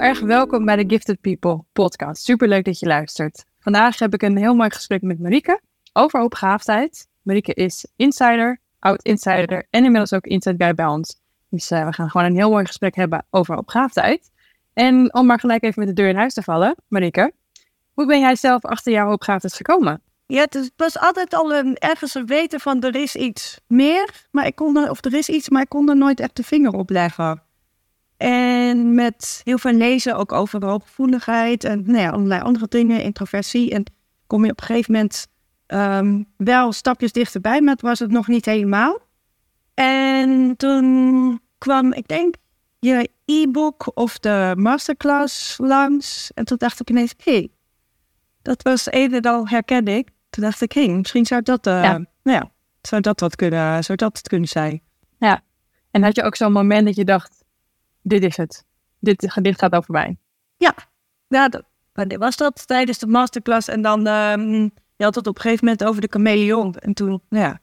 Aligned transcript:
Erg 0.00 0.20
welkom 0.20 0.64
bij 0.64 0.76
de 0.76 0.84
Gifted 0.86 1.20
People 1.20 1.64
podcast. 1.72 2.24
Superleuk 2.24 2.64
dat 2.64 2.78
je 2.78 2.86
luistert. 2.86 3.44
Vandaag 3.58 3.98
heb 3.98 4.14
ik 4.14 4.22
een 4.22 4.36
heel 4.36 4.54
mooi 4.54 4.70
gesprek 4.70 5.02
met 5.02 5.20
Marieke 5.20 5.60
over 5.92 6.20
hoopgaafdheid. 6.20 7.08
Marieke 7.22 7.54
is 7.54 7.86
insider, 7.96 8.60
oud-insider 8.78 9.66
en 9.70 9.84
inmiddels 9.84 10.12
ook 10.12 10.26
inside 10.26 10.64
guy 10.64 10.74
bij 10.74 10.86
ons. 10.86 11.20
Dus 11.48 11.70
uh, 11.70 11.86
we 11.86 11.92
gaan 11.92 12.10
gewoon 12.10 12.26
een 12.26 12.34
heel 12.34 12.50
mooi 12.50 12.66
gesprek 12.66 12.94
hebben 12.94 13.26
over 13.30 13.54
hoopgaafdheid. 13.54 14.30
En 14.72 15.14
om 15.14 15.26
maar 15.26 15.40
gelijk 15.40 15.62
even 15.62 15.78
met 15.78 15.88
de 15.88 16.02
deur 16.02 16.10
in 16.10 16.16
huis 16.16 16.34
te 16.34 16.42
vallen, 16.42 16.76
Marieke, 16.88 17.32
hoe 17.92 18.06
ben 18.06 18.20
jij 18.20 18.36
zelf 18.36 18.64
achter 18.64 18.92
jouw 18.92 19.06
hoopgaafdheid 19.08 19.54
gekomen? 19.54 20.02
Ja, 20.26 20.40
het 20.40 20.72
was 20.76 20.98
altijd 20.98 21.34
al 21.34 21.54
een, 21.54 21.76
ergens 21.76 22.14
een 22.14 22.26
weten 22.26 22.60
van 22.60 22.82
er 22.82 22.94
is 22.94 23.16
iets 23.16 23.60
meer, 23.66 24.26
maar 24.30 24.46
ik 24.46 24.54
kon 24.54 24.76
er, 24.76 24.90
of 24.90 25.04
er 25.04 25.14
is 25.14 25.28
iets, 25.28 25.48
maar 25.48 25.62
ik 25.62 25.68
kon 25.68 25.88
er 25.88 25.96
nooit 25.96 26.20
echt 26.20 26.36
de 26.36 26.42
vinger 26.42 26.72
op 26.72 26.90
leggen. 26.90 27.45
En 28.16 28.94
met 28.94 29.40
heel 29.44 29.58
veel 29.58 29.72
lezen, 29.72 30.16
ook 30.16 30.32
over 30.32 30.64
hooggevoeligheid 30.64 31.64
en 31.64 31.82
nou 31.86 31.98
ja, 31.98 32.10
allerlei 32.10 32.40
andere 32.40 32.66
dingen, 32.68 33.02
introversie. 33.02 33.70
En 33.70 33.84
kom 34.26 34.44
je 34.44 34.50
op 34.50 34.60
een 34.60 34.66
gegeven 34.66 34.92
moment 34.92 35.26
um, 35.66 36.26
wel 36.36 36.72
stapjes 36.72 37.12
dichterbij, 37.12 37.60
maar 37.60 37.72
het 37.72 37.82
was 37.82 37.98
het 37.98 38.10
nog 38.10 38.26
niet 38.26 38.44
helemaal. 38.44 38.98
En 39.74 40.56
toen 40.56 41.40
kwam, 41.58 41.92
ik 41.92 42.08
denk, 42.08 42.34
je 42.78 43.10
e-book 43.24 43.90
of 43.94 44.18
de 44.18 44.54
masterclass 44.56 45.58
langs. 45.58 46.30
En 46.34 46.44
toen 46.44 46.56
dacht 46.56 46.80
ik 46.80 46.90
ineens, 46.90 47.14
hé, 47.24 47.32
hey, 47.32 47.50
dat 48.42 48.62
was 48.62 48.92
een 48.92 49.14
en 49.14 49.22
al 49.22 49.48
herken 49.48 49.86
ik. 49.86 50.08
Toen 50.30 50.44
dacht 50.44 50.60
ik, 50.60 50.72
hé, 50.72 50.84
hey, 50.84 50.94
misschien 50.94 51.26
zou 51.26 51.42
dat, 51.42 51.66
uh, 51.66 51.82
ja. 51.82 51.92
Nou 52.22 52.38
ja, 52.38 52.50
zou 52.82 53.00
dat 53.00 53.20
wat 53.20 53.36
kunnen, 53.36 53.84
zou 53.84 53.98
dat 53.98 54.16
het 54.16 54.28
kunnen 54.28 54.48
zijn. 54.48 54.82
Ja, 55.18 55.40
en 55.90 56.02
had 56.02 56.16
je 56.16 56.22
ook 56.22 56.36
zo'n 56.36 56.52
moment 56.52 56.86
dat 56.86 56.96
je 56.96 57.04
dacht, 57.04 57.44
dit 58.06 58.22
is 58.24 58.36
het. 58.36 58.64
Dit, 58.98 59.36
dit 59.42 59.58
gaat 59.58 59.74
over 59.74 59.92
mij. 59.92 60.16
Ja, 60.56 60.74
ja 61.28 61.48
dat, 61.48 61.62
was 62.18 62.36
dat 62.36 62.66
tijdens 62.66 62.98
de 62.98 63.06
masterclass. 63.06 63.68
En 63.68 63.82
dan, 63.82 64.06
um, 64.06 64.70
je 64.96 65.04
had 65.04 65.14
het 65.14 65.26
op 65.26 65.34
een 65.34 65.40
gegeven 65.40 65.64
moment 65.64 65.84
over 65.84 66.00
de 66.00 66.08
chameleon. 66.10 66.74
En 66.74 66.94
toen, 66.94 67.22
nou 67.28 67.44
ja, 67.44 67.60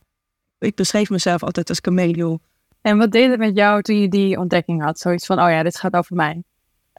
ik 0.59 0.75
beschreef 0.75 1.09
mezelf 1.09 1.43
altijd 1.43 1.69
als 1.69 1.79
chameleon. 1.81 2.41
En 2.81 2.97
wat 2.97 3.11
deed 3.11 3.29
het 3.29 3.39
met 3.39 3.55
jou 3.55 3.81
toen 3.81 3.99
je 3.99 4.07
die 4.07 4.39
ontdekking 4.39 4.83
had? 4.83 4.99
Zoiets 4.99 5.25
van, 5.25 5.39
oh 5.39 5.49
ja, 5.49 5.63
dit 5.63 5.77
gaat 5.77 5.93
over 5.93 6.15
mij. 6.15 6.43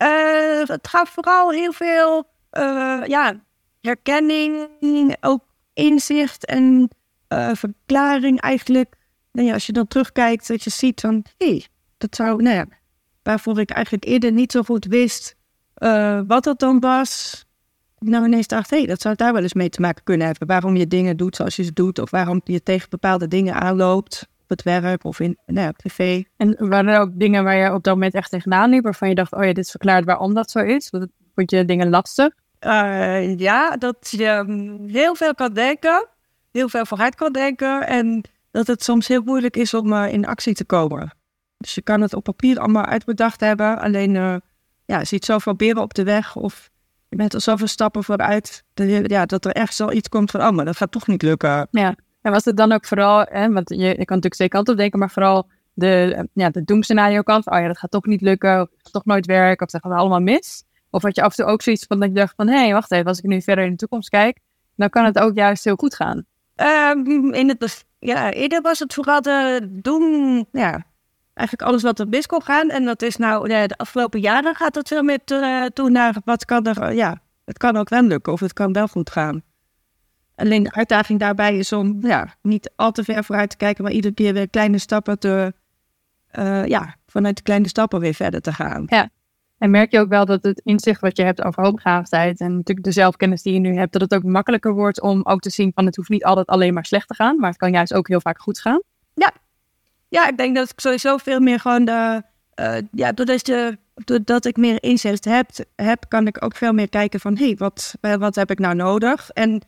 Uh, 0.03 0.69
het 0.69 0.89
gaat 0.89 1.09
vooral 1.09 1.51
heel 1.51 1.73
veel, 1.73 2.29
uh, 2.53 3.03
ja, 3.07 3.45
herkenning, 3.81 4.69
ook 5.21 5.45
inzicht 5.73 6.45
en 6.45 6.89
uh, 7.29 7.51
verklaring 7.55 8.41
eigenlijk. 8.41 8.95
Nou 9.33 9.47
ja, 9.47 9.53
als 9.55 9.67
je 9.67 9.73
dan 9.73 9.87
terugkijkt, 9.87 10.49
dat 10.49 10.65
je 10.65 10.71
ziet 10.71 11.01
van, 11.01 11.25
hé, 11.37 11.47
hey, 11.47 11.67
dat 11.99 12.15
zou, 12.15 12.43
nou 12.43 12.57
ja, 12.57 12.67
waarvoor 13.25 13.61
ik 13.61 13.71
eigenlijk 13.71 14.05
eerder 14.05 14.33
niet 14.33 14.53
zo 14.53 14.63
goed 14.63 14.85
wist 14.85 15.37
uh, 15.79 16.21
wat 16.27 16.45
dat 16.45 16.59
dan 16.59 16.81
was. 16.81 17.45
Nou 17.99 18.25
ineens 18.25 18.47
dacht, 18.47 18.71
hé, 18.71 18.77
hey, 18.77 18.87
dat 18.87 19.01
zou 19.01 19.15
daar 19.15 19.33
wel 19.33 19.43
eens 19.43 19.55
mee 19.55 19.69
te 19.69 19.81
maken 19.81 20.05
kunnen 20.05 20.27
hebben. 20.27 20.49
Waarom 20.49 20.77
je 20.77 20.87
dingen 20.87 21.17
doet 21.17 21.37
zoals 21.37 21.57
je 21.57 21.65
ze 21.65 21.73
doet, 21.73 21.99
of 21.99 22.11
waarom 22.11 22.41
je 22.45 22.63
tegen 22.63 22.91
bepaalde 22.91 23.29
dingen 23.29 23.55
aanloopt. 23.55 24.29
Op 24.43 24.51
het 24.51 24.63
werk 24.63 25.05
of 25.05 25.21
in 25.21 25.39
nou, 25.47 25.69
op 25.69 25.77
tv. 25.77 26.23
En 26.37 26.69
waren 26.69 26.93
er 26.93 27.01
ook 27.01 27.11
dingen 27.13 27.45
waar 27.45 27.57
je 27.57 27.73
op 27.73 27.83
dat 27.83 27.95
moment 27.95 28.15
echt 28.15 28.31
tegenaan 28.31 28.71
liep, 28.71 28.83
waarvan 28.83 29.09
je 29.09 29.15
dacht, 29.15 29.33
oh 29.33 29.45
ja, 29.45 29.53
dit 29.53 29.71
verklaart 29.71 30.05
waarom 30.05 30.35
dat 30.35 30.51
zo 30.51 30.59
is? 30.59 30.93
Vond 31.35 31.51
je 31.51 31.65
dingen 31.65 31.91
lastig? 31.91 32.29
Uh, 32.61 33.39
ja, 33.39 33.77
dat 33.77 34.09
je 34.11 34.45
mm, 34.47 34.89
heel 34.89 35.15
veel 35.15 35.35
kan 35.35 35.53
denken, 35.53 36.09
heel 36.53 36.69
veel 36.69 36.87
vooruit 36.87 37.15
kan 37.15 37.33
denken 37.33 37.87
en 37.87 38.23
dat 38.51 38.67
het 38.67 38.85
soms 38.85 39.09
heel 39.09 39.23
moeilijk 39.23 39.57
is 39.57 39.75
om 39.75 39.93
uh, 39.93 40.13
in 40.13 40.27
actie 40.27 40.55
te 40.55 40.65
komen. 40.65 41.13
Dus 41.65 41.75
je 41.75 41.83
kan 41.83 42.01
het 42.01 42.15
op 42.15 42.25
papier 42.25 42.59
allemaal 42.59 42.85
uitbedacht 42.85 43.41
hebben. 43.41 43.79
Alleen, 43.79 44.15
uh, 44.15 44.37
ja, 44.85 44.99
je 44.99 45.05
ziet 45.05 45.25
zoveel 45.25 45.55
beren 45.55 45.83
op 45.83 45.95
de 45.95 46.05
weg 46.05 46.37
of 46.37 46.71
je 47.09 47.17
bent 47.17 47.35
er 47.35 47.41
zoveel 47.41 47.67
stappen 47.67 48.05
vooruit. 48.05 48.65
Dat, 48.75 48.89
je, 48.89 49.05
ja, 49.07 49.27
dat 49.27 49.45
er 49.45 49.53
echt 49.53 49.75
zo 49.75 49.91
iets 49.91 50.09
komt 50.09 50.31
van, 50.31 50.41
oh, 50.41 50.51
maar 50.51 50.65
dat 50.65 50.77
gaat 50.77 50.93
toch 50.93 51.07
niet 51.07 51.23
lukken. 51.23 51.69
Ja, 51.71 51.95
en 52.23 52.33
was 52.33 52.45
het 52.45 52.57
dan 52.57 52.73
ook 52.73 52.87
vooral, 52.87 53.27
hè, 53.29 53.53
want 53.53 53.69
je, 53.69 53.77
je 53.77 53.95
kan 53.95 53.95
natuurlijk 53.97 54.35
twee 54.35 54.49
kanten 54.49 54.73
op 54.73 54.79
denken, 54.79 54.99
maar 54.99 55.11
vooral 55.11 55.49
de, 55.73 56.27
ja, 56.33 56.51
de 56.51 56.65
doemscenario 56.65 57.23
kant. 57.23 57.47
Oh 57.47 57.59
ja, 57.59 57.67
dat 57.67 57.79
gaat 57.79 57.91
toch 57.91 58.07
niet 58.07 58.21
lukken, 58.21 58.61
of 58.61 58.69
gaat 58.83 58.93
toch 58.93 59.05
nooit 59.05 59.27
werken, 59.27 59.67
of 59.67 59.73
dat 59.73 59.83
gaat 59.83 59.93
allemaal 59.93 60.21
mis. 60.21 60.65
Of 60.91 61.03
had 61.03 61.17
je 61.17 61.23
af 61.23 61.39
en 61.39 61.45
toe 61.45 61.53
ook 61.53 61.63
zoiets 61.63 61.85
van 61.87 62.01
dat 62.01 62.09
je 62.09 62.15
dacht 62.15 62.35
van, 62.37 62.49
hé, 62.49 62.59
hey, 62.59 62.73
wacht 62.73 62.93
even, 62.93 63.07
als 63.07 63.19
ik 63.19 63.25
nu 63.25 63.43
verder 63.43 63.65
in 63.65 63.71
de 63.71 63.77
toekomst 63.77 64.09
kijk, 64.09 64.39
dan 64.77 64.89
kan 64.89 65.05
het 65.05 65.19
ook 65.19 65.35
juist 65.35 65.65
heel 65.65 65.77
goed 65.77 65.95
gaan. 65.95 66.25
Um, 66.97 67.33
in 67.33 67.49
het, 67.49 67.85
ja, 67.99 68.33
eerder 68.33 68.61
was 68.61 68.79
het 68.79 68.95
vooral 68.95 69.23
de 69.23 69.69
doen, 69.71 70.47
ja, 70.53 70.85
eigenlijk 71.35 71.69
alles 71.69 71.83
wat 71.83 71.99
er 71.99 72.09
mis 72.09 72.27
kon 72.27 72.43
gaan. 72.43 72.71
En 72.71 72.85
dat 72.85 73.03
is 73.03 73.17
nou, 73.17 73.49
de 73.49 73.77
afgelopen 73.77 74.21
jaren 74.21 74.55
gaat 74.55 74.75
het 74.75 74.89
veel 74.89 75.03
meer 75.03 75.21
uh, 75.33 75.65
toe 75.65 75.91
naar 75.91 76.17
wat 76.25 76.45
kan 76.45 76.67
er, 76.67 76.95
ja, 76.95 77.23
het 77.45 77.59
kan 77.59 77.77
ook 77.77 77.89
wel 77.89 78.03
lukken 78.03 78.33
of 78.33 78.41
het 78.41 78.53
kan 78.53 78.73
wel 78.73 78.89
goed 78.89 79.11
gaan. 79.11 79.43
Alleen 80.35 80.63
de 80.63 80.73
uitdaging 80.73 81.21
daarbij 81.21 81.59
is 81.59 81.73
om 81.73 81.99
ja, 82.01 82.35
niet 82.43 82.73
al 82.77 82.93
te 82.93 83.05
ver 83.05 83.25
vooruit 83.25 83.51
te 83.51 83.57
kijken, 83.57 83.85
maar 83.85 83.93
iedere 83.93 84.15
keer 84.15 84.33
weer 84.33 84.51
kleine 84.51 84.79
stappen 84.79 85.19
te, 85.19 85.53
uh, 86.39 86.67
ja, 86.67 86.97
vanuit 87.07 87.37
de 87.37 87.43
kleine 87.43 87.69
stappen 87.69 88.01
weer 88.01 88.15
verder 88.15 88.41
te 88.41 88.53
gaan. 88.53 88.83
Ja. 88.87 89.09
En 89.59 89.71
merk 89.71 89.91
je 89.91 90.01
ook 90.01 90.09
wel 90.09 90.25
dat 90.25 90.43
het 90.43 90.61
inzicht 90.65 91.01
wat 91.01 91.17
je 91.17 91.23
hebt 91.23 91.43
over 91.43 91.63
hoogbegaafdheid 91.63 92.41
en 92.41 92.57
natuurlijk 92.57 92.87
de 92.87 92.93
zelfkennis 92.93 93.43
die 93.43 93.53
je 93.53 93.59
nu 93.59 93.77
hebt, 93.77 93.93
dat 93.93 94.03
het 94.03 94.15
ook 94.15 94.23
makkelijker 94.23 94.73
wordt 94.73 95.01
om 95.01 95.21
ook 95.25 95.41
te 95.41 95.51
zien 95.51 95.73
van 95.75 95.87
het 95.87 95.97
hoeft 95.97 96.09
niet 96.09 96.25
altijd 96.25 96.47
alleen 96.47 96.75
maar 96.75 96.87
slecht 96.87 97.09
te 97.09 97.15
gaan, 97.15 97.39
maar 97.39 97.49
het 97.49 97.59
kan 97.59 97.73
juist 97.73 97.95
ook 97.95 98.09
heel 98.09 98.21
vaak 98.21 98.41
goed 98.41 98.61
gaan? 98.61 98.81
Ja, 100.09 100.29
ik 100.29 100.37
denk 100.37 100.57
dat 100.57 100.71
ik 100.71 100.81
sowieso 100.81 101.17
veel 101.17 101.41
meer 101.41 101.61
gewoon 101.61 101.85
de. 101.85 102.23
Uh, 102.61 102.77
ja, 102.93 103.13
doordat, 103.13 103.47
je, 103.47 103.79
doordat 103.95 104.45
ik 104.45 104.57
meer 104.57 104.83
inzicht 104.83 105.25
heb, 105.25 105.51
heb, 105.77 106.05
kan 106.09 106.27
ik 106.27 106.45
ook 106.45 106.57
veel 106.57 106.73
meer 106.73 106.89
kijken 106.89 107.21
van 107.21 107.37
hé, 107.37 107.45
hey, 107.45 107.57
wat, 107.57 107.95
wat 108.01 108.35
heb 108.35 108.51
ik 108.51 108.59
nou 108.59 108.75
nodig? 108.75 109.31
En 109.31 109.63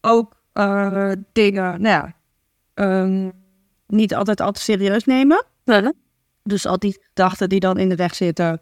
ook 0.00 0.36
uh, 0.54 1.12
dingen, 1.32 1.80
nou 1.80 2.04
ja, 2.04 2.14
um, 3.02 3.32
niet 3.86 4.14
altijd 4.14 4.40
al 4.40 4.52
te 4.52 4.60
serieus 4.60 5.04
nemen. 5.04 5.44
Ja. 5.64 5.92
Dus 6.42 6.66
al 6.66 6.78
die 6.78 6.98
gedachten 7.08 7.48
die 7.48 7.60
dan 7.60 7.78
in 7.78 7.88
de 7.88 7.96
weg 7.96 8.14
zitten, 8.14 8.60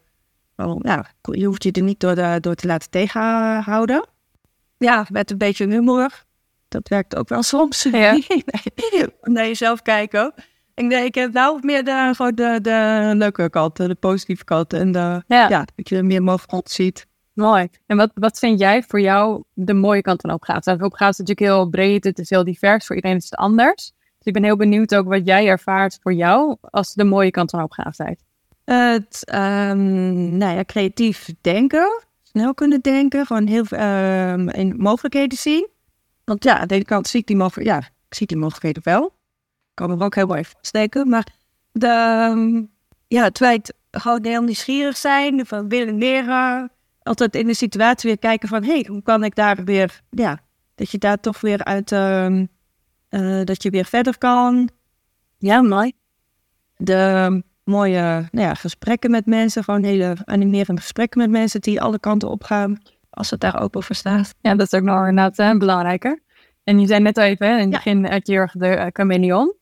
ja, 0.83 1.07
je 1.21 1.45
hoeft 1.45 1.63
je 1.63 1.73
er 1.73 1.83
niet 1.83 2.01
door, 2.01 2.15
de, 2.15 2.39
door 2.41 2.55
te 2.55 2.67
laten 2.67 2.91
tegenhouden. 2.91 4.07
Ja, 4.79 5.07
met 5.11 5.31
een 5.31 5.39
beetje 5.39 5.67
humor. 5.67 6.25
Dat 6.69 6.89
werkt 6.89 7.17
ook 7.17 7.29
wel 7.29 7.43
soms. 7.43 7.83
Ja. 7.83 8.19
Naar 9.23 9.47
jezelf 9.47 9.83
kijken. 9.83 10.35
Ik, 10.79 10.93
ik 10.93 11.15
heb 11.15 11.33
nou 11.33 11.59
meer 11.63 11.85
de, 11.85 12.13
gewoon 12.17 12.35
de, 12.35 12.59
de 12.63 13.11
leuke 13.15 13.51
kanten, 13.51 13.89
de 13.89 13.95
positieve 13.95 14.45
kanten. 14.45 14.81
En 14.81 14.93
de, 14.93 15.23
ja. 15.27 15.49
ja 15.49 15.67
dat 15.75 15.89
je 15.89 15.97
er 15.97 16.05
meer 16.05 16.23
mogelijk 16.23 16.69
ziet. 16.69 17.07
Mooi. 17.33 17.69
En 17.87 17.97
wat, 17.97 18.11
wat 18.15 18.39
vind 18.39 18.59
jij 18.59 18.83
voor 18.83 19.01
jou 19.01 19.43
de 19.55 19.75
mooie 19.75 20.01
kant 20.01 20.21
van 20.21 20.31
hoopgaafdheid? 20.31 20.81
Hoopgaafdheid 20.81 21.13
is 21.13 21.19
natuurlijk 21.19 21.57
heel 21.57 21.69
breed, 21.69 22.05
het 22.05 22.19
is 22.19 22.31
heel 22.31 22.45
divers, 22.45 22.87
voor 22.87 22.97
iedereen 22.97 23.17
is 23.17 23.25
het 23.25 23.35
anders. 23.35 23.93
Dus 24.19 24.27
ik 24.27 24.33
ben 24.33 24.45
heel 24.45 24.57
benieuwd 24.57 24.95
ook 24.95 25.09
wat 25.09 25.27
jij 25.27 25.49
ervaart 25.49 25.99
voor 26.03 26.13
jou 26.13 26.57
als 26.61 26.95
de 26.95 27.05
mooie 27.05 27.31
kant 27.31 27.51
van 27.51 27.61
hoopgaafdheid. 27.61 28.25
Het, 28.65 29.33
um, 29.35 30.37
nou 30.37 30.57
ja, 30.57 30.65
creatief 30.65 31.29
denken, 31.41 32.05
snel 32.23 32.55
kunnen 32.55 32.81
denken, 32.81 33.27
gewoon 33.27 33.47
heel 33.47 33.65
veel 33.65 33.79
um, 33.79 34.49
in 34.49 34.75
mogelijkheden 34.77 35.39
zien. 35.39 35.69
Want 36.25 36.45
ja, 36.45 36.59
aan 36.59 36.69
de 36.69 36.75
ene 36.75 36.85
kant 36.85 37.07
zie 37.07 37.21
ik 37.21 37.27
die 37.27 37.37
mogelijkheden, 37.37 37.81
ja, 37.81 37.89
ik 38.09 38.15
zie 38.15 38.27
die 38.27 38.37
mogelijkheden 38.37 38.83
wel 38.85 39.17
kan 39.79 39.91
er 39.91 40.05
ook 40.05 40.15
heel 40.15 40.27
mooi 40.27 40.45
vaststeken. 40.45 41.09
Maar 41.09 41.27
de, 41.73 42.29
um, 42.31 42.71
ja, 43.07 43.23
het 43.23 43.37
feit 43.37 43.75
gewoon 43.91 44.25
heel 44.25 44.43
nieuwsgierig 44.43 44.97
zijn, 44.97 45.47
van 45.47 45.69
willen 45.69 45.99
leren. 45.99 46.71
Altijd 47.03 47.35
in 47.35 47.47
de 47.47 47.55
situatie 47.55 48.09
weer 48.09 48.19
kijken 48.19 48.49
van, 48.49 48.63
hé, 48.63 48.73
hey, 48.73 48.87
hoe 48.89 49.03
kan 49.03 49.25
ik 49.25 49.35
daar 49.35 49.65
weer, 49.65 50.01
ja, 50.11 50.39
dat 50.75 50.91
je 50.91 50.99
daar 50.99 51.21
toch 51.21 51.41
weer 51.41 51.65
uit, 51.65 51.93
uh, 51.93 52.27
uh, 53.11 53.45
dat 53.45 53.63
je 53.63 53.71
weer 53.71 53.85
verder 53.85 54.19
kan. 54.19 54.69
Ja, 55.39 55.63
mooi. 55.63 55.93
De 56.77 57.43
mooie 57.65 58.29
nou 58.31 58.47
ja, 58.47 58.55
gesprekken 58.55 59.11
met 59.11 59.27
mensen, 59.27 59.65
gewoon 59.65 59.83
hele 59.83 60.17
animerende 60.25 60.81
gesprekken 60.81 61.21
met 61.21 61.31
mensen 61.31 61.61
die 61.61 61.81
alle 61.81 61.99
kanten 61.99 62.29
op 62.29 62.45
gaan, 62.45 62.79
als 63.11 63.31
het 63.31 63.41
daar 63.41 63.61
ook 63.61 63.77
over 63.77 63.95
staat. 63.95 64.35
Ja, 64.41 64.55
dat 64.55 64.73
is 64.73 64.79
ook 64.79 64.85
nog 64.85 65.07
inderdaad 65.07 65.39
uh, 65.39 65.59
belangrijker. 65.59 66.23
En 66.65 66.81
je 66.81 66.87
zei 66.87 67.01
net 67.01 67.19
al 67.19 67.25
even, 67.25 67.47
hè, 67.47 67.53
in 67.53 67.59
het 67.59 67.71
ja. 67.71 67.77
begin 67.77 68.09
uit 68.09 68.27
je 68.27 68.49
de 68.53 68.77
uh, 68.77 68.87
chameleon. 68.93 69.58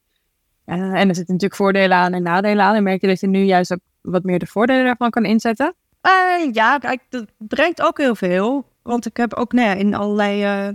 Uh, 0.66 0.74
en 0.76 1.08
er 1.08 1.14
zitten 1.14 1.34
natuurlijk 1.34 1.54
voordelen 1.54 1.96
aan 1.96 2.12
en 2.12 2.22
nadelen 2.22 2.64
aan. 2.64 2.74
En 2.74 2.82
merk 2.82 3.00
je 3.00 3.06
dat 3.06 3.20
je 3.20 3.26
nu 3.26 3.42
juist 3.42 3.72
ook 3.72 3.80
wat 4.00 4.22
meer 4.22 4.38
de 4.38 4.46
voordelen 4.46 4.84
daarvan 4.84 5.10
kan 5.10 5.24
inzetten? 5.24 5.74
Uh, 6.02 6.52
ja, 6.52 6.78
kijk, 6.78 7.00
dat 7.08 7.26
brengt 7.38 7.82
ook 7.82 7.98
heel 7.98 8.14
veel. 8.14 8.66
Want 8.82 9.06
ik 9.06 9.16
heb 9.16 9.34
ook 9.34 9.52
nou 9.52 9.68
ja, 9.68 9.74
in 9.74 9.94
allerlei 9.94 10.68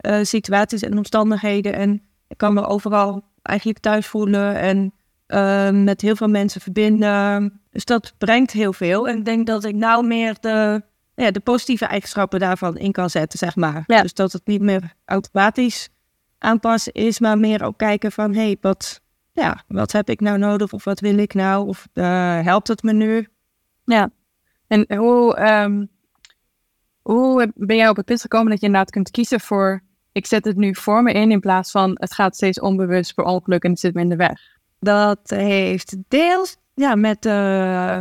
uh, 0.00 0.22
situaties 0.22 0.82
en 0.82 0.96
omstandigheden. 0.96 1.72
En 1.72 2.02
ik 2.28 2.36
kan 2.36 2.54
me 2.54 2.66
overal 2.66 3.22
eigenlijk 3.42 3.78
thuis 3.78 4.06
voelen. 4.06 4.56
En 4.56 4.92
met 5.84 6.00
heel 6.00 6.16
veel 6.16 6.28
mensen 6.28 6.60
verbinden. 6.60 7.60
Dus 7.70 7.84
dat 7.84 8.14
brengt 8.18 8.52
heel 8.52 8.72
veel. 8.72 9.08
En 9.08 9.18
ik 9.18 9.24
denk 9.24 9.46
dat 9.46 9.64
ik 9.64 9.74
nou 9.74 10.06
meer 10.06 10.36
de, 10.40 10.82
ja, 11.14 11.30
de 11.30 11.40
positieve 11.40 11.84
eigenschappen 11.84 12.40
daarvan 12.40 12.76
in 12.76 12.92
kan 12.92 13.10
zetten, 13.10 13.38
zeg 13.38 13.56
maar. 13.56 13.84
Ja. 13.86 14.02
Dus 14.02 14.14
dat 14.14 14.32
het 14.32 14.46
niet 14.46 14.60
meer 14.60 14.94
automatisch 15.04 15.88
aanpassen 16.38 16.92
is, 16.92 17.18
maar 17.18 17.38
meer 17.38 17.64
ook 17.64 17.78
kijken 17.78 18.12
van... 18.12 18.34
hé, 18.34 18.42
hey, 18.42 18.56
wat 18.60 19.00
ja, 19.40 19.64
wat 19.66 19.92
heb 19.92 20.08
ik 20.08 20.20
nou 20.20 20.38
nodig 20.38 20.72
of 20.72 20.84
wat 20.84 21.00
wil 21.00 21.18
ik 21.18 21.34
nou 21.34 21.66
of 21.66 21.88
uh, 21.94 22.40
helpt 22.40 22.68
het 22.68 22.82
me 22.82 22.92
nu? 22.92 23.28
Ja, 23.84 24.10
En 24.66 24.96
hoe, 24.96 25.36
ehm, 25.36 25.86
hoe 27.02 27.52
ben 27.54 27.76
jij 27.76 27.88
op 27.88 27.96
het 27.96 28.04
punt 28.04 28.20
gekomen 28.20 28.50
dat 28.50 28.60
je 28.60 28.66
inderdaad 28.66 28.90
kunt 28.90 29.10
kiezen 29.10 29.40
voor... 29.40 29.82
ik 30.12 30.26
zet 30.26 30.44
het 30.44 30.56
nu 30.56 30.74
voor 30.74 31.02
me 31.02 31.12
in 31.12 31.30
in 31.30 31.40
plaats 31.40 31.70
van 31.70 31.90
het 31.94 32.14
gaat 32.14 32.34
steeds 32.34 32.60
onbewust 32.60 33.14
per 33.14 33.24
ongeluk 33.24 33.62
en 33.62 33.70
het 33.70 33.80
zit 33.80 33.94
me 33.94 34.00
in 34.00 34.08
de 34.08 34.16
weg? 34.16 34.40
Dat 34.80 35.20
heeft 35.24 35.96
deels 36.08 36.56
ja, 36.74 36.94
met, 36.94 37.26
uh, 37.26 37.98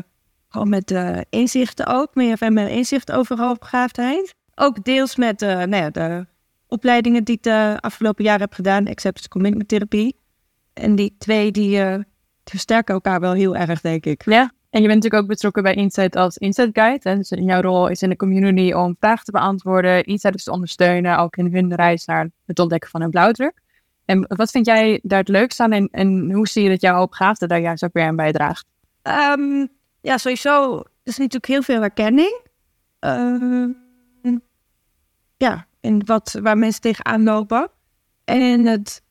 gewoon 0.50 0.70
met 0.70 0.92
uh, 0.92 1.20
inzichten 1.30 1.86
ook, 1.86 2.16
meer 2.16 2.38
van 2.38 2.54
mijn 2.54 2.70
inzicht 2.70 3.12
over 3.12 3.40
hoogbegaafdheid. 3.40 4.36
Ook 4.56 4.84
deels 4.84 5.16
met 5.16 5.40
nou 5.40 5.76
ja, 5.76 5.90
de 5.90 6.26
opleidingen 6.68 7.24
die 7.24 7.36
ik 7.36 7.44
de 7.44 7.78
afgelopen 7.80 8.24
jaren 8.24 8.42
heb 8.42 8.54
gedaan, 8.54 8.88
acceptance 8.88 9.30
commitment 9.30 9.68
therapie. 9.68 10.16
En 10.78 10.96
die 10.96 11.16
twee 11.18 11.52
die 11.52 12.06
versterken 12.44 12.94
elkaar 12.94 13.20
wel 13.20 13.34
heel 13.34 13.56
erg, 13.56 13.82
denk 13.82 14.06
ik. 14.06 14.26
Ja, 14.26 14.52
en 14.70 14.82
je 14.82 14.88
bent 14.88 15.04
natuurlijk 15.04 15.24
ook 15.24 15.30
betrokken 15.30 15.64
bij 15.64 15.74
Insight 15.74 16.16
als 16.16 16.38
Insight 16.38 16.80
Guide. 16.80 17.10
Hè? 17.10 17.16
Dus 17.16 17.30
jouw 17.30 17.62
rol 17.62 17.88
is 17.88 18.02
in 18.02 18.10
de 18.10 18.16
community 18.16 18.74
om 18.74 18.96
vragen 19.00 19.26
te 19.26 19.32
beantwoorden, 19.32 20.04
insiders 20.04 20.44
te 20.44 20.52
ondersteunen, 20.52 21.18
ook 21.18 21.38
in 21.38 21.54
hun 21.54 21.76
reis 21.76 22.06
naar 22.06 22.30
het 22.46 22.60
ontdekken 22.60 22.90
van 22.90 23.02
een 23.02 23.10
blauwdruk. 23.10 23.62
En 24.06 24.26
wat 24.28 24.52
vind 24.52 24.66
jij 24.66 25.00
daar 25.04 25.20
het 25.20 25.28
leukste 25.28 25.64
aan 25.64 25.72
en, 25.72 25.88
en 25.92 26.32
hoe 26.32 26.48
zie 26.48 26.64
je 26.64 26.70
dat 26.70 26.82
jouw 26.82 26.98
hoopgaafde 26.98 27.48
daar 27.48 27.60
juist 27.60 27.84
ook 27.84 27.94
weer 27.94 28.06
aan 28.06 28.16
bijdraagt? 28.16 28.66
Um, 29.04 29.68
ja, 30.02 30.18
sowieso 30.18 30.84
is 31.04 31.18
natuurlijk 31.18 31.46
heel 31.46 31.62
veel 31.62 31.80
herkenning. 31.80 32.42
Uh, 33.00 33.68
ja, 35.38 35.68
in 35.80 36.02
wat, 36.06 36.40
waar 36.42 36.58
mensen 36.58 36.82
tegenaan 36.82 37.24
lopen. 37.24 37.70
En 38.24 38.66
het, 38.66 39.02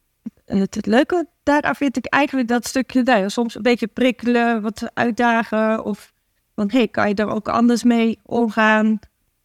het, 0.44 0.74
het 0.74 0.86
leuke 0.86 1.28
daar 1.46 1.76
vind 1.76 1.96
ik 1.96 2.06
eigenlijk 2.06 2.48
dat 2.48 2.66
stukje, 2.66 3.02
nou, 3.02 3.30
soms 3.30 3.54
een 3.54 3.62
beetje 3.62 3.86
prikkelen, 3.86 4.62
wat 4.62 4.90
uitdagen. 4.94 5.84
Of 5.84 6.12
van, 6.54 6.70
hey, 6.70 6.88
kan 6.88 7.08
je 7.08 7.14
daar 7.14 7.28
ook 7.28 7.48
anders 7.48 7.82
mee 7.82 8.18
omgaan? 8.22 8.98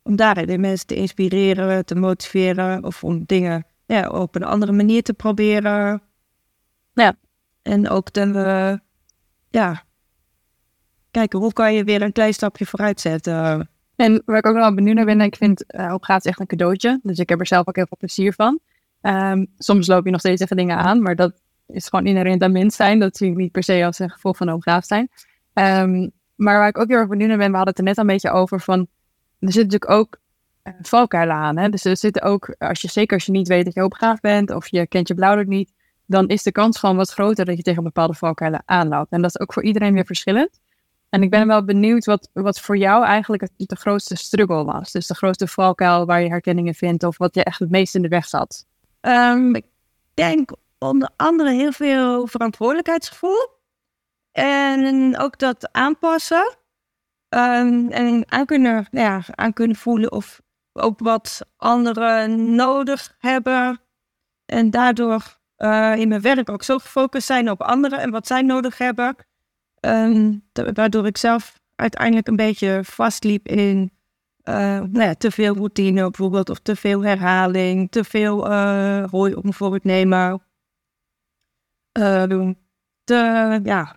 Om 0.03 0.15
daarin 0.15 0.47
de 0.47 0.57
mensen 0.57 0.87
te 0.87 0.95
inspireren, 0.95 1.85
te 1.85 1.95
motiveren. 1.95 2.83
Of 2.83 3.03
om 3.03 3.23
dingen 3.25 3.65
ja, 3.85 4.09
op 4.09 4.35
een 4.35 4.43
andere 4.43 4.71
manier 4.71 5.03
te 5.03 5.13
proberen. 5.13 6.01
Ja. 6.93 7.13
En 7.61 7.89
ook 7.89 8.13
dan, 8.13 8.37
uh, 8.37 8.73
ja, 9.49 9.83
kijken 11.11 11.39
hoe 11.39 11.53
kan 11.53 11.73
je 11.73 11.83
weer 11.83 12.01
een 12.01 12.11
klein 12.11 12.33
stapje 12.33 12.65
vooruit 12.65 13.01
zetten. 13.01 13.69
En 13.95 14.21
waar 14.25 14.37
ik 14.37 14.45
ook 14.45 14.55
wel 14.55 14.73
benieuwd 14.73 14.95
naar 14.95 15.05
ben, 15.05 15.21
ik 15.21 15.35
vind 15.35 15.63
uh, 15.67 15.93
opgaat 15.93 16.25
echt 16.25 16.39
een 16.39 16.45
cadeautje. 16.45 16.99
Dus 17.03 17.17
ik 17.17 17.29
heb 17.29 17.39
er 17.39 17.47
zelf 17.47 17.67
ook 17.67 17.75
heel 17.75 17.87
veel 17.87 17.97
plezier 17.97 18.33
van. 18.33 18.59
Um, 19.01 19.47
soms 19.57 19.87
loop 19.87 20.05
je 20.05 20.11
nog 20.11 20.19
steeds 20.19 20.41
even 20.41 20.55
dingen 20.55 20.77
aan, 20.77 21.01
maar 21.01 21.15
dat 21.15 21.33
is 21.71 21.87
gewoon 21.87 22.05
inherent 22.05 22.43
aan 22.43 22.51
mens 22.51 22.75
zijn. 22.75 22.99
Dat 22.99 23.17
zie 23.17 23.29
ik 23.29 23.35
niet 23.35 23.51
per 23.51 23.63
se 23.63 23.85
als 23.85 23.99
een 23.99 24.09
gevolg 24.09 24.37
van 24.37 24.47
hooggraaf 24.47 24.85
zijn. 24.85 25.09
Um, 25.53 26.11
maar 26.35 26.57
waar 26.57 26.67
ik 26.67 26.77
ook 26.77 26.87
heel 26.87 26.97
erg 26.97 27.07
benieuwd 27.07 27.29
naar 27.29 27.37
ben, 27.37 27.51
we 27.51 27.55
hadden 27.55 27.73
het 27.73 27.77
er 27.77 27.89
net 27.89 27.97
een 27.97 28.07
beetje 28.07 28.31
over 28.31 28.61
van, 28.61 28.87
er 29.39 29.51
zit 29.51 29.63
natuurlijk 29.63 29.91
ook 29.91 30.19
uh, 30.63 30.73
valkuilen 30.81 31.35
aan. 31.35 31.57
Hè? 31.57 31.69
Dus 31.69 31.85
er 31.85 31.97
zitten 31.97 32.21
ook, 32.21 32.55
als 32.57 32.81
je, 32.81 32.87
zeker 32.87 33.15
als 33.15 33.25
je 33.25 33.31
niet 33.31 33.47
weet 33.47 33.65
dat 33.65 33.73
je 33.73 33.79
hoogbegaafd 33.79 34.21
bent 34.21 34.51
of 34.51 34.67
je 34.67 34.87
kent 34.87 35.07
je 35.07 35.15
blauwdruk 35.15 35.47
niet, 35.47 35.71
dan 36.05 36.27
is 36.27 36.43
de 36.43 36.51
kans 36.51 36.79
gewoon 36.79 36.95
wat 36.95 37.11
groter 37.11 37.45
dat 37.45 37.57
je 37.57 37.63
tegen 37.63 37.83
bepaalde 37.83 38.13
valkuilen 38.13 38.63
aanloopt. 38.65 39.11
En 39.11 39.21
dat 39.21 39.29
is 39.29 39.39
ook 39.39 39.53
voor 39.53 39.63
iedereen 39.63 39.93
weer 39.93 40.05
verschillend. 40.05 40.59
En 41.09 41.23
ik 41.23 41.29
ben 41.29 41.47
wel 41.47 41.65
benieuwd 41.65 42.05
wat, 42.05 42.29
wat 42.33 42.59
voor 42.59 42.77
jou 42.77 43.05
eigenlijk 43.05 43.41
het, 43.41 43.51
de 43.57 43.75
grootste 43.75 44.15
struggle 44.15 44.63
was. 44.63 44.91
Dus 44.91 45.07
de 45.07 45.15
grootste 45.15 45.47
valkuil 45.47 46.05
waar 46.05 46.21
je 46.21 46.29
herkenningen 46.29 46.73
vindt 46.73 47.03
of 47.03 47.17
wat 47.17 47.35
je 47.35 47.43
echt 47.43 47.59
het 47.59 47.69
meest 47.69 47.95
in 47.95 48.01
de 48.01 48.07
weg 48.07 48.25
zat. 48.25 48.65
Um, 49.01 49.55
ik 49.55 49.65
denk 50.13 50.51
onder 50.81 51.09
andere 51.15 51.51
heel 51.51 51.71
veel 51.71 52.27
verantwoordelijkheidsgevoel. 52.27 53.59
En 54.31 55.17
ook 55.17 55.39
dat 55.39 55.69
aanpassen. 55.71 56.55
Um, 57.29 57.89
en 57.89 58.23
aan 58.31 58.45
kunnen, 58.45 58.87
nou 58.91 59.05
ja, 59.07 59.21
aan 59.35 59.53
kunnen 59.53 59.75
voelen 59.75 60.11
of 60.11 60.41
ook 60.73 60.99
wat 60.99 61.41
anderen 61.57 62.55
nodig 62.55 63.15
hebben. 63.19 63.79
En 64.45 64.69
daardoor 64.69 65.39
uh, 65.57 65.95
in 65.95 66.07
mijn 66.07 66.21
werk 66.21 66.49
ook 66.49 66.63
zo 66.63 66.77
gefocust 66.77 67.27
zijn 67.27 67.49
op 67.51 67.61
anderen 67.61 67.99
en 67.99 68.11
wat 68.11 68.27
zij 68.27 68.41
nodig 68.41 68.77
hebben. 68.77 69.15
Um, 69.79 70.43
waardoor 70.73 71.05
ik 71.05 71.17
zelf 71.17 71.59
uiteindelijk 71.75 72.27
een 72.27 72.35
beetje 72.35 72.79
vastliep 72.83 73.47
in 73.47 73.91
uh, 74.43 74.55
nou 74.79 75.01
ja, 75.01 75.13
te 75.13 75.31
veel 75.31 75.55
routine 75.55 76.01
bijvoorbeeld, 76.01 76.49
of 76.49 76.59
te 76.59 76.75
veel 76.75 77.03
herhaling, 77.03 77.91
te 77.91 78.03
veel 78.03 78.51
uh, 78.51 79.03
rooi 79.03 79.33
om 79.33 79.45
een 79.45 79.53
voorbeeld 79.53 79.83
nemen. 79.83 80.41
Uh, 81.99 82.25
doen. 82.27 82.57
Ja, 83.63 83.95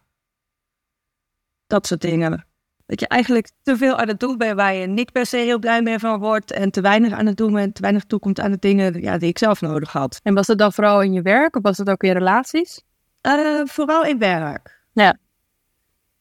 dat 1.66 1.86
soort 1.86 2.00
dingen. 2.00 2.46
Dat 2.86 3.00
je 3.00 3.08
eigenlijk 3.08 3.50
te 3.62 3.76
veel 3.76 3.96
aan 3.96 4.08
het 4.08 4.20
doen 4.20 4.38
bent 4.38 4.56
waar 4.56 4.74
je 4.74 4.86
niet 4.86 5.12
per 5.12 5.26
se 5.26 5.36
heel 5.36 5.58
blij 5.58 5.82
mee 5.82 5.98
van 5.98 6.18
wordt. 6.18 6.50
En 6.50 6.70
te 6.70 6.80
weinig 6.80 7.12
aan 7.12 7.26
het 7.26 7.36
doen 7.36 7.52
bent, 7.52 7.74
te 7.74 7.80
weinig 7.80 8.04
toekomt 8.04 8.40
aan 8.40 8.50
de 8.50 8.58
dingen 8.58 9.00
ja, 9.00 9.18
die 9.18 9.28
ik 9.28 9.38
zelf 9.38 9.60
nodig 9.60 9.92
had. 9.92 10.20
En 10.22 10.34
was 10.34 10.46
dat 10.46 10.58
dan 10.58 10.72
vooral 10.72 11.02
in 11.02 11.12
je 11.12 11.22
werk 11.22 11.56
of 11.56 11.62
was 11.62 11.76
dat 11.76 11.90
ook 11.90 12.02
in 12.02 12.12
relaties? 12.12 12.82
Uh, 13.22 13.60
vooral 13.64 14.04
in 14.04 14.18
werk. 14.18 14.82
Ja. 14.92 15.18